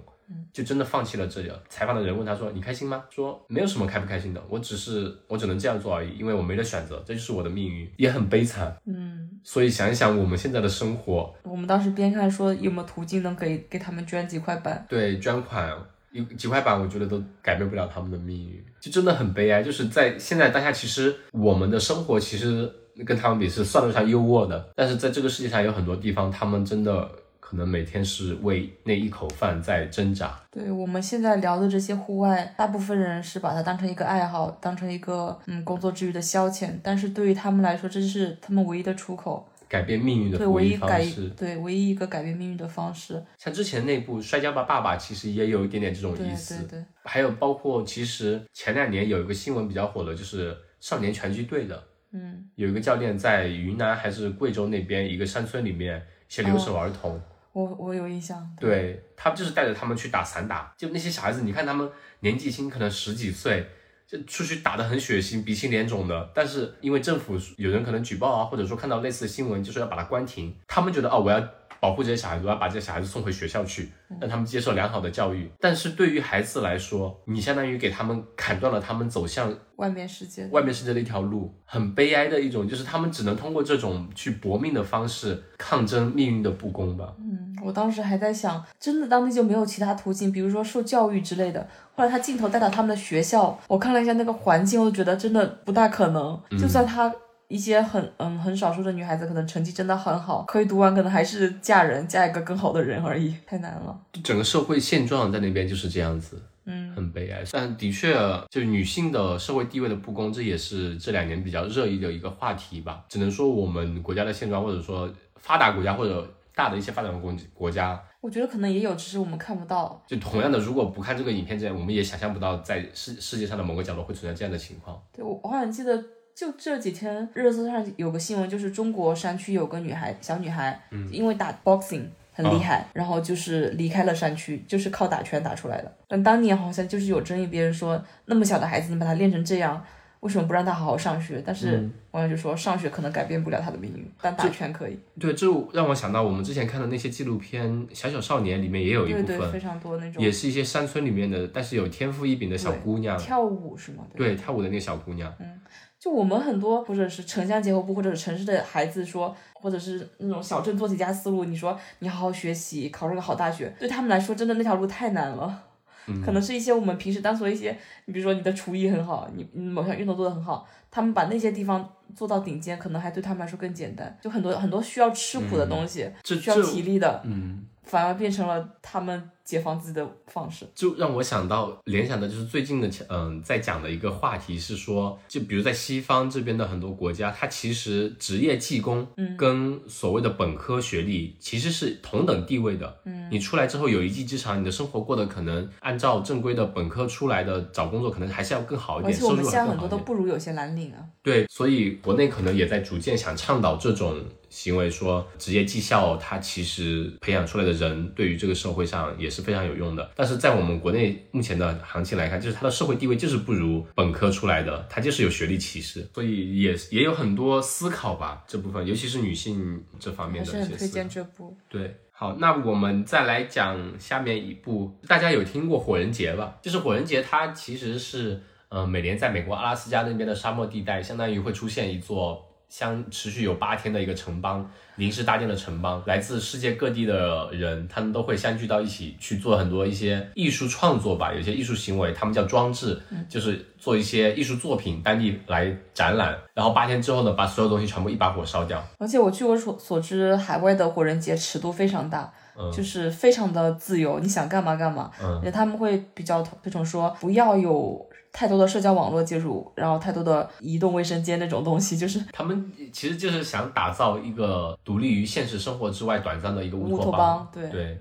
[0.51, 1.61] 就真的放弃了这个。
[1.69, 14.85] 采访的人问他说：“你开心吗？”说：“没有什么开不开心的，我只是我只能这样做而已，因为我没得选择，这就是我的命运，也很悲惨。”嗯，所以想一想我们现在的生活，我们当时边看说有没有途径能给给他们捐几块板？
[14.89, 15.71] 对，捐款
[16.11, 19.63] 一几块板，我觉得都改变不了他们的命运，就真的很悲哀。
[19.63, 22.71] 就是在现在当下，其实我们的生活其实
[23.05, 27.09] 跟他们比是算得上优渥的，但是在这个世界上有很多地方，他们真的。
[27.49, 30.39] 可能每天是为那一口饭在挣扎。
[30.51, 36.69] 对我们现在聊的这些户外，大部分人是把它当成一个爱好，当成一个嗯工作之余的消遣。
[36.83, 41.27] 但是对于他们来说，这是他们唯一的出口，改变命运的唯一方式。
[41.29, 43.19] 对，唯一一个改变命运的方式。
[43.39, 46.55] 像之前那部《摔跤吧，爸爸》，其实也有一点点这种意思。
[46.57, 46.85] 对对对。
[47.05, 51.83] 还有包括，其实前两年有一个新闻比较火的，就是少年拳击队的。
[52.11, 52.47] 嗯。
[52.53, 57.19] 有一个教练在云南还是贵州那边一个山村里面，一些留守儿童。
[57.53, 61.89] 我我有印象，对他就是带着他们去打散打，就那些小孩子，你看他们
[62.19, 63.67] 年纪轻，可能十几岁，
[64.07, 66.31] 就出去打的很血腥，鼻青脸肿的。
[66.33, 71.39] 但是因为政府有人可能举报啊，或者说看到类似的新闻，就是要把它关停，他们觉得哦，我要。
[71.79, 75.49] 保护这些小孩子，我要把这些小孩子送回学校去，让他们接受良好的教育。
[75.59, 87.13] 但是对于孩子来说，你相当于给他们砍断了他们走向外面世界、外面世界的一条路，很悲哀的一种，就是他们只能通过这种去搏命的方式抗争命运的不公吧。
[87.19, 91.65] 嗯，我当时还在想，真的当地就没有其他途径，比如说受教育之类的。
[91.95, 96.39] 后来他镜头带到他们的学校，我看了一下那个环境，我觉得真的不大可能。
[96.59, 97.13] 就算他。
[97.49, 103.99] 一些很嗯很少数的女孩子可能成绩真的很好，可以读完，可能还是嫁人，嫁一个更好的人而已，太难了。
[104.23, 107.43] 整个社会现状在那边就是这样子，嗯，很悲哀。
[107.51, 108.15] 但的确，
[108.51, 113.03] 就女性的社会地位的不公，这也是这两年比较热议的一个话题吧。
[113.09, 119.99] 只能说我们国家的现状，或者说发达国家或者大的一些发展国国家，我觉得可能也有，只是我们看不到。
[120.05, 125.01] 就同样的，如果不看这个影片，这样我们也想象不到在世世界上的某个角落会存在这样的情况。
[125.11, 125.99] 对我，我好像记得。
[126.39, 130.79] 就这几天热搜上有个新闻，就是中国山区有个女孩，小女孩，
[131.11, 135.93] 因为打 boxing 很厉害，然后就是离开了山区，就是靠打拳打出来的。
[136.07, 139.83] 但当年好像就是有争议，别人说那么小的孩子，你把她练成这样，
[140.21, 141.43] 为什么不让她好好上学？
[141.45, 144.97] 但是网友就说上学可能改变不了她的命运，但打拳可以。
[145.19, 154.05] 对，这让我想到我们之前看的那些纪录片，《小小少年》里面也有一部分，非常多那种，也是一些山村里面的，但是有天赋异禀的小姑娘，跳舞是吗？
[154.15, 155.59] 对，跳舞的那个小姑娘，嗯。
[155.99, 165.65] 就我们很多，或者是城乡结合部，或者是城市的孩子说，或者是那种小镇做题家思路，你说你好好学习，考上个好大学，对他们来说真的那条路太难了。
[166.25, 174.17] 可能是一些我们平时当做一些，你比如说你的厨艺很好，你某项运动做得很好，他们把那些地方做到顶尖，可能还对他们来说更简单。
[174.19, 179.29] 就很多很多需要吃苦的东西，需要体力的，嗯，反而变成了他们。
[179.49, 201.03] 解放自己的方式，就让我想到联想的，就是最近的，嗯，在讲的一个话题是说，就比如在西方这边的很多国家，它其实职业技工，嗯，跟所谓的本科学历其实是同等地位的，嗯，你出来之后有一技之长，你的生活过得可能按照正规的本科出来的找工作，可能还是要更好一点，而且我们现在很多都不如有些蓝领啊。
[201.23, 204.15] 对，所以国内可能也在逐渐想倡导这种
[204.49, 209.38] 行为，说职业技校它其实培养出来的人对于这个社会上也是。
[209.39, 220.51] 是非常有用的，但是在我们国内目前的行情来看，就是它的社会地位就是不如本科出来的，它就是有学历歧视，所以也也有很多思考吧这部分，尤其是女性这方面的。
[220.51, 221.55] 还是很推荐这部。
[221.69, 226.57] 对，好，那我们再来讲下面一部，大家有听过火人节吧？
[226.61, 232.45] 就是火人节，它其实是呃每年在美国阿拉斯加那边的沙漠地带，相当于会出现一座。
[232.69, 248.81] 相持续有八天的一个城邦，临时搭建的城邦，来自世界各地的人，他们都会相聚到一起去做很多一些艺术创作吧，有些艺术行为，他们叫装置，就是做一些艺术作品，当地来展览，然后八天之后呢，把所有东西全部一把火烧掉。
[248.99, 252.31] 而且我据我所所知，海外的火人节尺度非常大，
[252.73, 258.07] 就是非常的自由，你想干嘛干嘛，而且他们会比较推崇说不要有。
[258.31, 267.49] 太多的社交网络介入，然后太多的移动卫生间那种东西，就是他们其实就是想打造一个独立于现实生活之外短暂的一个乌托邦。
[267.51, 267.99] 对对，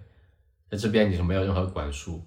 [0.70, 2.20] 在这边你是没有任何管束。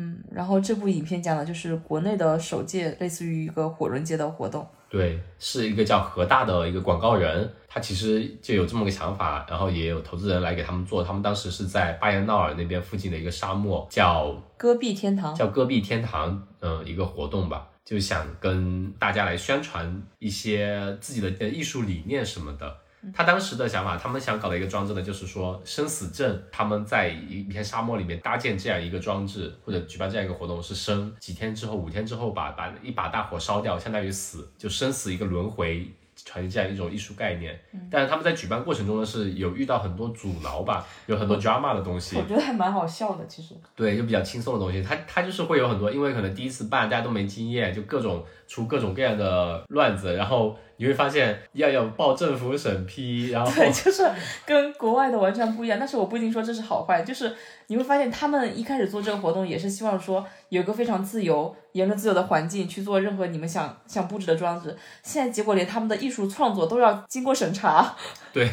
[0.00, 4.64] 嗯，然后这部影片讲的就是国内的首届类似于一个火人节的活动。
[4.88, 11.02] 对，是一个叫何大的一个广告人，他其实就有这么个想法，然后也有投资人来给他们做。
[11.02, 22.76] 他们当时是在巴彦淖尔那边附近的一个沙漠，叫戈壁天堂，叫戈壁天堂，嗯，一个活动吧，就想跟大家来宣传一些自己的艺术理念什么的。
[23.14, 35.90] 他当时的想法，他们想搞的一个装置呢，就是说生死阵，他们在一片沙漠里面搭建这样一个装置，或者举办这样一个活动，是生几天之后，五天之后把把一把大火烧掉，相当于死，就生死一个轮回。
[36.24, 37.56] 传递这样一种艺术概念，
[37.88, 42.16] 但是他们在举办过程中呢是有遇到很多阻挠吧，有很多 drama 的东西。
[42.16, 43.54] 我觉得还蛮好笑的，其实。
[43.76, 44.82] 对，就比较轻松的东西。
[44.82, 54.10] 他他就是会有很多，因为可能第一次办，大家都没经验，就各种出各种各样的乱子，然后你会发现要要报政府审批，然后对，就是
[54.44, 55.78] 跟国外的完全不一样。
[55.78, 57.32] 但是我不一定说这是好坏，就是
[57.68, 61.54] 你会发现他们一开始做这个活动也是希望说有个非常自由。
[61.72, 67.94] 言论自由的环境去做任何你们想想布置的装置，现在结果连他们的艺术创作都要经过审查。
[68.32, 68.50] 对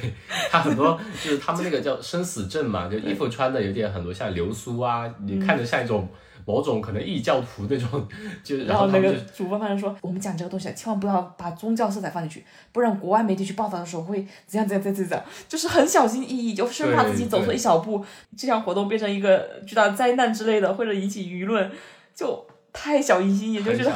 [0.52, 6.08] 他很多就是他们那个叫生死证嘛，就衣服穿的有点很多像流苏啊，你看着像一种
[6.46, 8.08] 某种可能异教徒那种，
[8.44, 18.06] 就然后那个主播反正说，我们讲这个东西千万不要把宗教色彩放进去，不然国外媒体去报道的时候会怎样怎样怎样怎样，就是很小心翼翼，就生怕自己走错一小步，
[18.38, 21.72] 这项活动变成一个巨大灾难之类的，或者引起舆论，
[22.14, 22.46] 就。
[22.78, 23.90] 太小心，也就觉得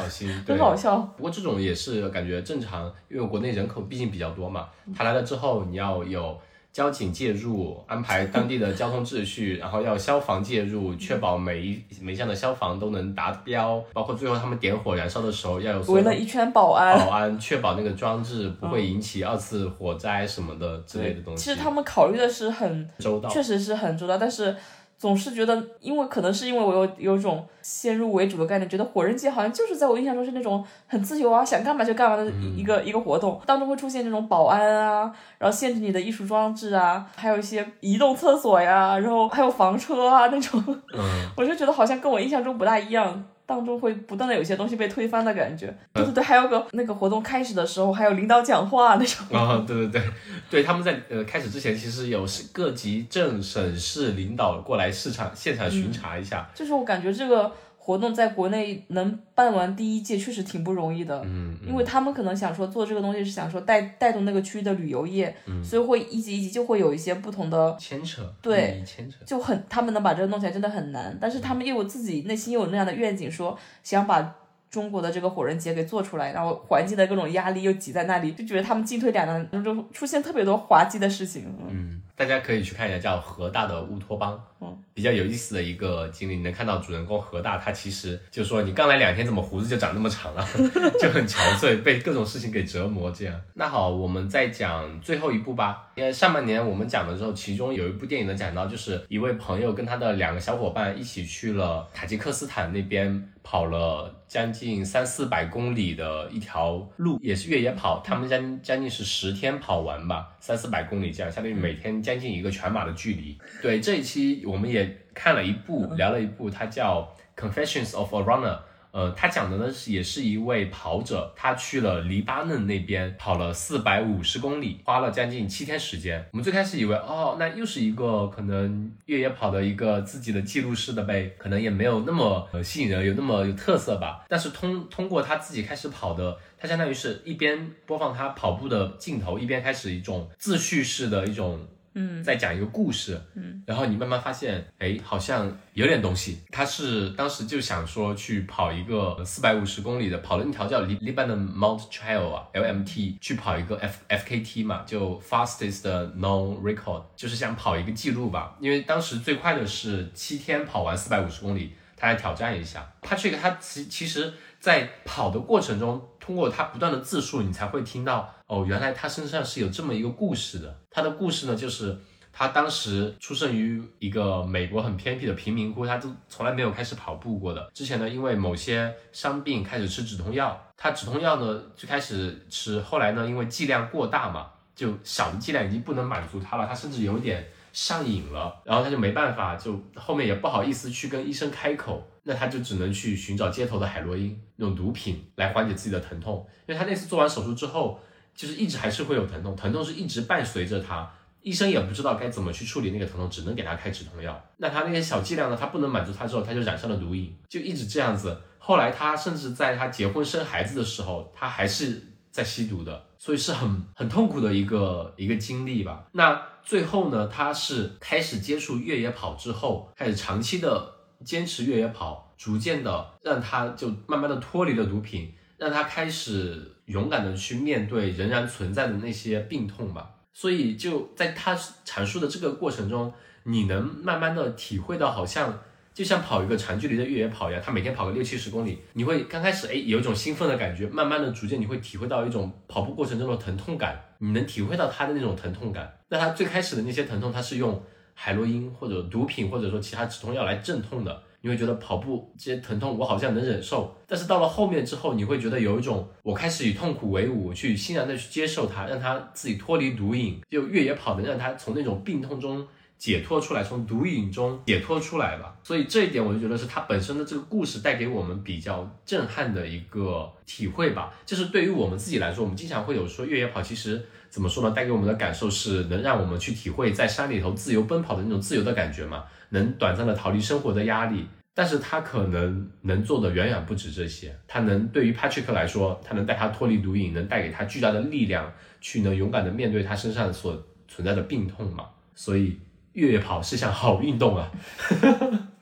[0.46, 0.96] 很好笑。
[1.14, 4.68] 不过这种也是感觉正常，因为国内人口毕竟比较多嘛。
[4.96, 6.40] 他来了之后，你要有
[6.80, 13.84] 交警介入，安排当地的交通秩序，然后要消防介入，确保每一每项的消防都能达标。
[13.92, 21.44] 包括最后他们点火燃烧的时候，要有围了一圈保安，保安确保那个装置不会引起二次火灾什么的之类的东西。
[21.44, 24.56] 其实他们考虑的是很周到，确实是很周到，但是。
[25.00, 40.62] 总是觉得，因为可能是因为我有有种先入为主的概念，觉得火人节好像就是在我印象中是那种很自由啊，想干嘛就干嘛的一个、一个活动，当中会出现这种保安啊，然后限制你的艺术装置啊，还有一些移动厕所呀，然后还有房车啊那种，
[41.34, 43.24] 我就觉得好像跟我印象中不大一样。
[43.50, 49.26] 当中会不断的有些东西被推翻的感觉，对对对，还有个那个活动开始的时候，还有领导讲话那种。
[49.36, 50.02] 啊，对对对，
[50.48, 56.48] 对，他们在呃开始之前，其实有各级政、省市领导过来市场现场巡查一下。
[56.54, 57.50] 就是我感觉这个。
[57.90, 69.16] 活动在国内能办完第一届确实挺不容易的，嗯，因为他们可能想说做这个东西是想说带带动那个区域的旅游业，嗯，所以会一级一级就会有一些不同的牵扯，对，牵扯。
[69.26, 74.36] 就很他们能把这个弄起来真的很难，但是他们又有自己内心又有那样的愿景，说想把。
[74.70, 81.52] 中国的这个火人节给做出来，然后环境的各种压力又挤在那里，就觉得他们进退两难，就出现特别多滑稽的事情。
[81.68, 86.36] 嗯，大家可以去看一下叫河大的乌托邦，嗯，比较有意思的一个经历。
[86.36, 90.46] 你能看到主人公河大，他其实就说你刚来两天，怎么胡子就长那么长了，
[91.00, 93.34] 就很憔悴，被各种事情给折磨这样。
[93.54, 95.86] 那好，我们再讲最后一部吧。
[95.94, 103.28] 因为上半年我们讲的时候，其中有一部电影呢讲到，就是一位朋友跟他的两个小伙伴一起去了塔吉克斯坦那边。
[103.42, 113.38] 跑了将近三四百公里的一条路，也是越野跑，他们将将近是十天跑完吧，三四百公里这样，相当于每天将近一个全马的距离。
[113.60, 118.56] 对，这一期我们也看了一部，聊了一部，它叫《Confessions of a Runner》。
[118.92, 126.26] 呃，他讲的呢是也是一位跑者，他去了黎巴嫩那边跑了四百五十公里，花了将近七天时间。
[126.32, 134.26] 我们最开始以为，哦，那又是一个可能越野跑的一个自己的记录式的呗，可能也没有那么呃吸引人，有那么有特色吧。
[134.28, 141.64] 但是通通过他自己开始跑的，他相当于是一边播放他跑步的镜头，一边开始一种自叙式的一种。
[141.94, 146.40] 嗯，在讲一个故事，嗯，然后你慢慢发现，哎，好像有点东西。
[146.50, 155.82] 他是当时就想说去跑一个四百五十公里的，跑了一条叫 Lebanon Mount Trail 啊，LMT，去跑一个 F FKT 嘛，就 Fastest
[156.16, 158.56] Known Record，就是想跑一个记录吧。
[158.60, 162.88] 因为当时最快的是七天跑完四百五十公里，他来挑战一下。
[163.02, 168.32] Patrick 他其其实在跑的过程中，通过他不断的自述，你才会听到。
[168.46, 170.78] 哦，原来他身上是有这么一个故事的。
[170.90, 171.96] 他的故事呢，就是
[172.32, 177.70] 他当时出生于一个美国很偏僻的贫民窟，他都从来没有开始跑步过的。
[177.72, 198.00] 之前呢，因为某些伤病开始吃止痛药，他止痛药呢就开始吃，后来呢因为剂量过大嘛，就小的剂量已经不能满足他了，他甚至有点上瘾了，然后他就没办法，就后面也不好意思去跟医生开口，那他就只能去寻找街头的海洛因那种毒品来缓解自己的疼痛，因为他那次做完手术之后。
[198.32, 201.06] 就是一直还是会有疼痛，疼痛是一直伴随着他，
[201.42, 204.40] 医生也不知道该怎么去处理那个疼痛，只能给他开止痛药。
[204.56, 208.40] 那他那些小剂量呢，他不能满足他之后，他就染上了毒瘾，就一直这样子。
[208.58, 212.00] 后来他甚至在他结婚生孩子的时候，他还是
[212.30, 216.06] 在吸毒的，所以是很很痛苦的一个一个经历吧。
[216.12, 220.94] 那最后呢，他是开始接触越野跑之后，开始长期的
[221.24, 226.76] 坚持越野跑，逐渐的让他就慢慢的脱离了毒品，让他开始。
[226.90, 230.10] 勇敢的去面对仍然存在的那些病痛吧。
[230.32, 231.54] 所以就在他
[231.86, 233.12] 阐述的这个过程中，
[233.44, 235.56] 你能慢慢的体会到，好像
[235.94, 245.96] 就像跑一个长距离的越野跑一样，他每天跑个六七十公里，你会刚开始哎有一种兴奋的感觉，慢慢的逐渐你会体会到一种跑步过程中的疼痛感，你能体会到他的那种疼痛感。
[246.08, 247.80] 那他最开始的那些疼痛，他是用
[248.22, 251.22] 海洛因或者毒品或者说其他止痛药来镇痛的。
[251.40, 262.68] 你会觉得跑步这些疼痛我好像能忍受，但是到了后面之后，你会觉得有一种我开始以痛苦为伍，去欣然的去接受它，让它自己脱离毒瘾，就越野跑能让它从那种病痛中
[263.00, 265.56] 解脱出来，从毒瘾中解脱出来吧。
[265.64, 271.10] 所以这一点我就觉得是他本身的这个故事带给我们比较震撼的一个体会吧。
[271.24, 274.70] 就是对于我们自己来说，我们经常会有说越野跑其实怎么说呢？
[274.72, 279.24] 带给我们的感受是能让我们去体会在山里头自由奔跑的那种自由的感觉嘛。
[279.48, 284.38] 能短暂的逃离生活的压力，但是他可能能做的远远不止这些。
[284.46, 291.86] 他能对于 Patrick 来说，他能带他脱离毒瘾，能带给他巨大的力量，去能勇敢的面对他身上所存在的病痛嘛？
[292.14, 292.60] 所以
[292.92, 294.50] 越野跑是项好运动啊。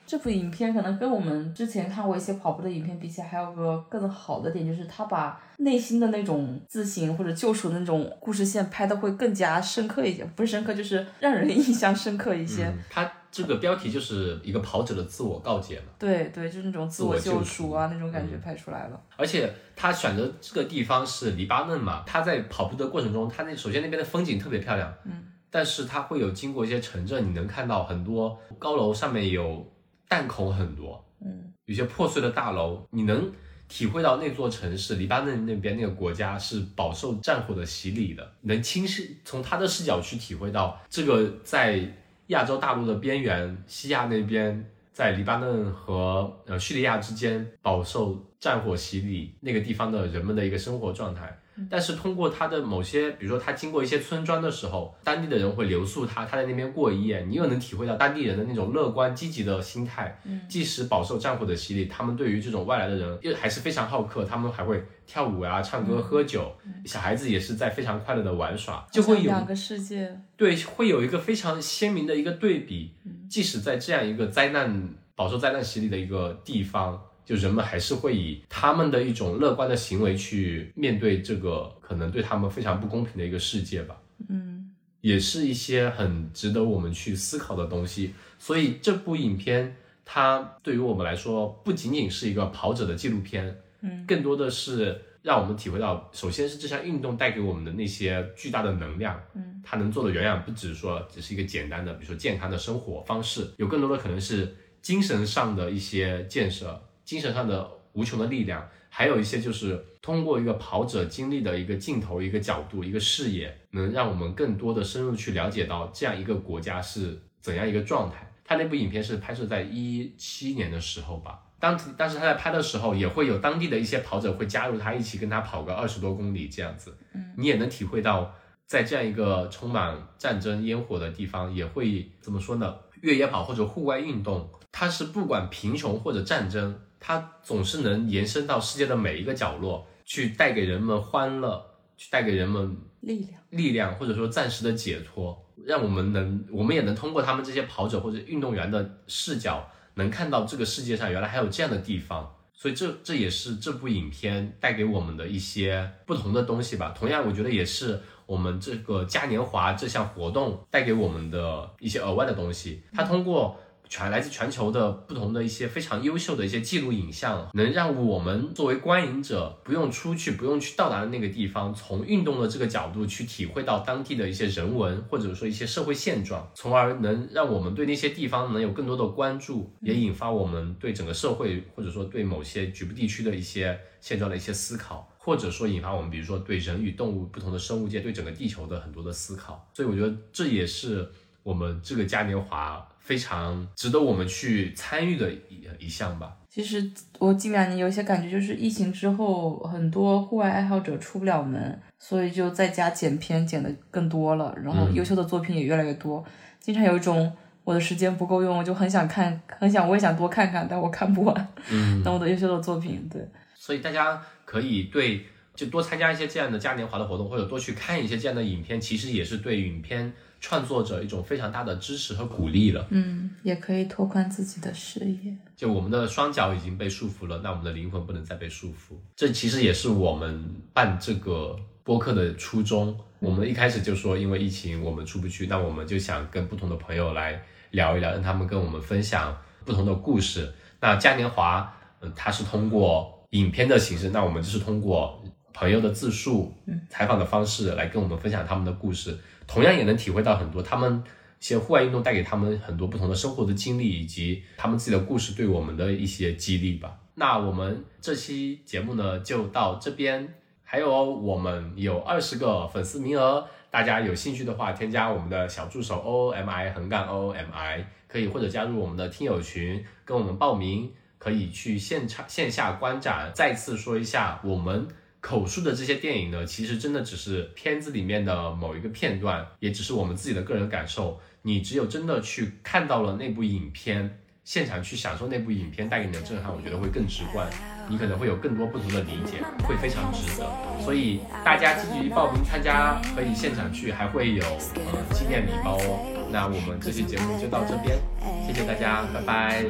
[0.08, 12.72] 这部影片可能跟我们之前看过一些跑步的影片比起来，还有个更好的点，就是他把内心的那种自省或者救赎的那种故事线拍的会更加深刻一些，不是深刻，就是让人印象深刻一些。
[12.88, 15.88] 他这个标题就是一个跑者的自我告诫嘛。
[15.98, 18.98] 对对，就是那种自我救赎啊那种感觉拍出来了。
[19.18, 24.90] 而且他选择这个地方是黎巴嫩嘛，他在跑步的过程中，他那首先那边的风景特别漂亮。
[25.04, 25.24] 嗯。
[25.50, 29.66] 但是它会有经过一些城镇，你能看到很多高楼上面有
[30.08, 33.32] 弹孔很多，嗯，有些破碎的大楼，你能
[33.68, 41.80] 体会到那座城市黎巴嫩那边那个国家是饱受战火的洗礼的，能亲视从他的视角去体会到这个在
[42.28, 44.68] 亚洲大陆的边缘西亚那边。
[44.90, 51.38] 在黎巴嫩和呃叙利亚之间饱受战火洗礼，那个地方的人们的一个生活状态。
[51.70, 60.20] 但是通过他的某些，比如说他经过一些村庄的时候，当地的人会留宿他，他在那边过一夜，你又能体会到当地人的那种乐观积极的心态。
[60.24, 66.52] 嗯，即使饱受战火的洗礼，他们对于这种外来的人又还是非常好客，他们还会跳舞啊、唱歌、喝酒，
[66.84, 70.20] 小孩子也是在非常快乐的玩耍，就会有两个世界。
[70.36, 72.94] 对，会有一个非常鲜明的一个对比。
[73.28, 77.02] 即使在这样一个灾难饱受灾难洗礼的一个地方。
[77.28, 84.00] 就人们还是会以他们的一种乐观的行为去面对这个可能对他们非常不公平的一个世界吧。
[84.30, 84.70] 嗯，
[85.02, 88.14] 也是一些很值得我们去思考的东西。
[88.38, 89.76] 所以这部影片
[90.06, 106.82] 它对于我们来说不仅仅是一个跑者的纪录片，嗯，更多的是让我们体会到，首先是这项运动带给我们的那些巨大的能量，嗯，它能做的远远不止说只是一个简单的，比如说健康的生活方式，有更多的可能是精神上的一些建设。
[107.08, 118.30] 精神上的无穷的力量，还有一些就是通过一个跑者经历的一个镜头、一个角度、一个视野，能让我们更多的深入去了解到这样一个国家是怎样一个状态。
[118.44, 126.94] 他那部影片是拍摄在一七年的时候吧，当当时他在拍的时候，也会有当地的一些跑者会加入他一起跟他跑个二十多公里这样子。
[127.14, 128.34] 嗯，你也能体会到，
[128.66, 132.76] 在这样一个充满战争烟火的地方，也会怎么说呢？
[133.00, 136.78] 越野跑或者户外运动，它是不管贫穷或者战争。
[137.00, 141.64] 它总是能延伸到世界的每一个角落，去带给人们欢乐，
[141.96, 152.34] 去带给人们力量，力量或者说暂时的解脱，让我们能，我们也能通过他们这些跑者或者运动员的视角，能看到这个世界上原来还有这样的地方。
[152.52, 156.92] 所以这这也是这部影片带给我们的一些不同的东西吧。
[156.98, 162.82] 同样，我觉得也是我们这个嘉年华这项活动带给我们的一些额外的东西。
[162.92, 163.56] 它通过。
[163.88, 189.66] 全来自全球的不同的一些非常优秀的一些记录影像，能让我们作为观影者不用出去，不用去到达的那个地方，从运动的这个角度去体会到当地的一些人文或者说一些社会现状，从而能让我们对那些地方能有更多的关注，也引发我们对整个社会或者说对某些局部地区的一些现状的一些思考，或者说引发我们比如说对人与动物不同的生物界对整个地球的很多的思考。
[189.72, 191.10] 所以我觉得这也是
[191.42, 192.86] 我们这个嘉年华。
[193.08, 196.36] 非常值得我们去参与的一一项吧。
[196.46, 206.22] 其实我近两年有一些感觉，就是疫情之后，很多户外爱好者出不了门，所以就在家剪片剪的更多了，然后优秀的作品也越来越多。
[206.60, 207.32] 经常有一种
[207.64, 211.48] 我的时间不够用，我就很想看，很想我也想多看看，但我看不完。
[211.70, 213.26] 嗯， 那我的优秀的作品，对。
[213.54, 220.12] 所以大家可以对就多参加一些这样的嘉年华的活动，或者多去看一些这样的影片，其实也是对影片。
[220.40, 225.36] 创作者一种非常大的支持和鼓励了，嗯，也可以拓宽自己的视野。
[225.56, 228.94] 就我们的双脚已经被束缚了，那我们的灵魂不能再被束缚。
[229.16, 232.96] 这其实也是我们办这个播客的初衷。
[233.18, 240.52] 我们一开始就说，因为疫情我们出不去，那我们就想跟不同的朋友来聊一聊，让他们跟我们分享不同的故事。
[240.80, 245.20] 那嘉年华，嗯，它是通过影片的形式，那我们就是通过
[245.52, 246.54] 朋友的自述、
[246.88, 249.18] 采访的方式来跟我们分享他们的故事。
[249.48, 251.02] 同样也能体会到很多他们
[251.40, 256.98] 一些户外运动带给他们很多不同的生活的经历，以及他们自己的故事对我们的一些激励吧。
[257.14, 273.32] 那我们这期节目呢就到这边，还有我们有二十个粉丝名额，大家有兴趣的话，添加我们的小助手 O O M I 横杠 O O M I，可以或者加入我们的听友群跟我们报名，可以去现场线下观展。
[273.34, 274.86] 再次说一下我们。
[275.20, 281.20] 口述的这些电影呢，其实真的只是片子里面的某一个片段，也只是我们自己的个人感受。
[281.42, 287.48] 你只有真的去看到了那部影片，现场去享受那部影片带给你的震撼，我觉得会更直观。
[287.90, 290.46] 你可能会有更多不同的理解，会非常值得。
[290.84, 296.28] 所以大家积极报名参加，可以现场去，还会有呃纪念礼包哦。
[296.30, 297.98] 那我们这期节目就到这边，
[298.46, 299.64] 谢谢大家，拜拜。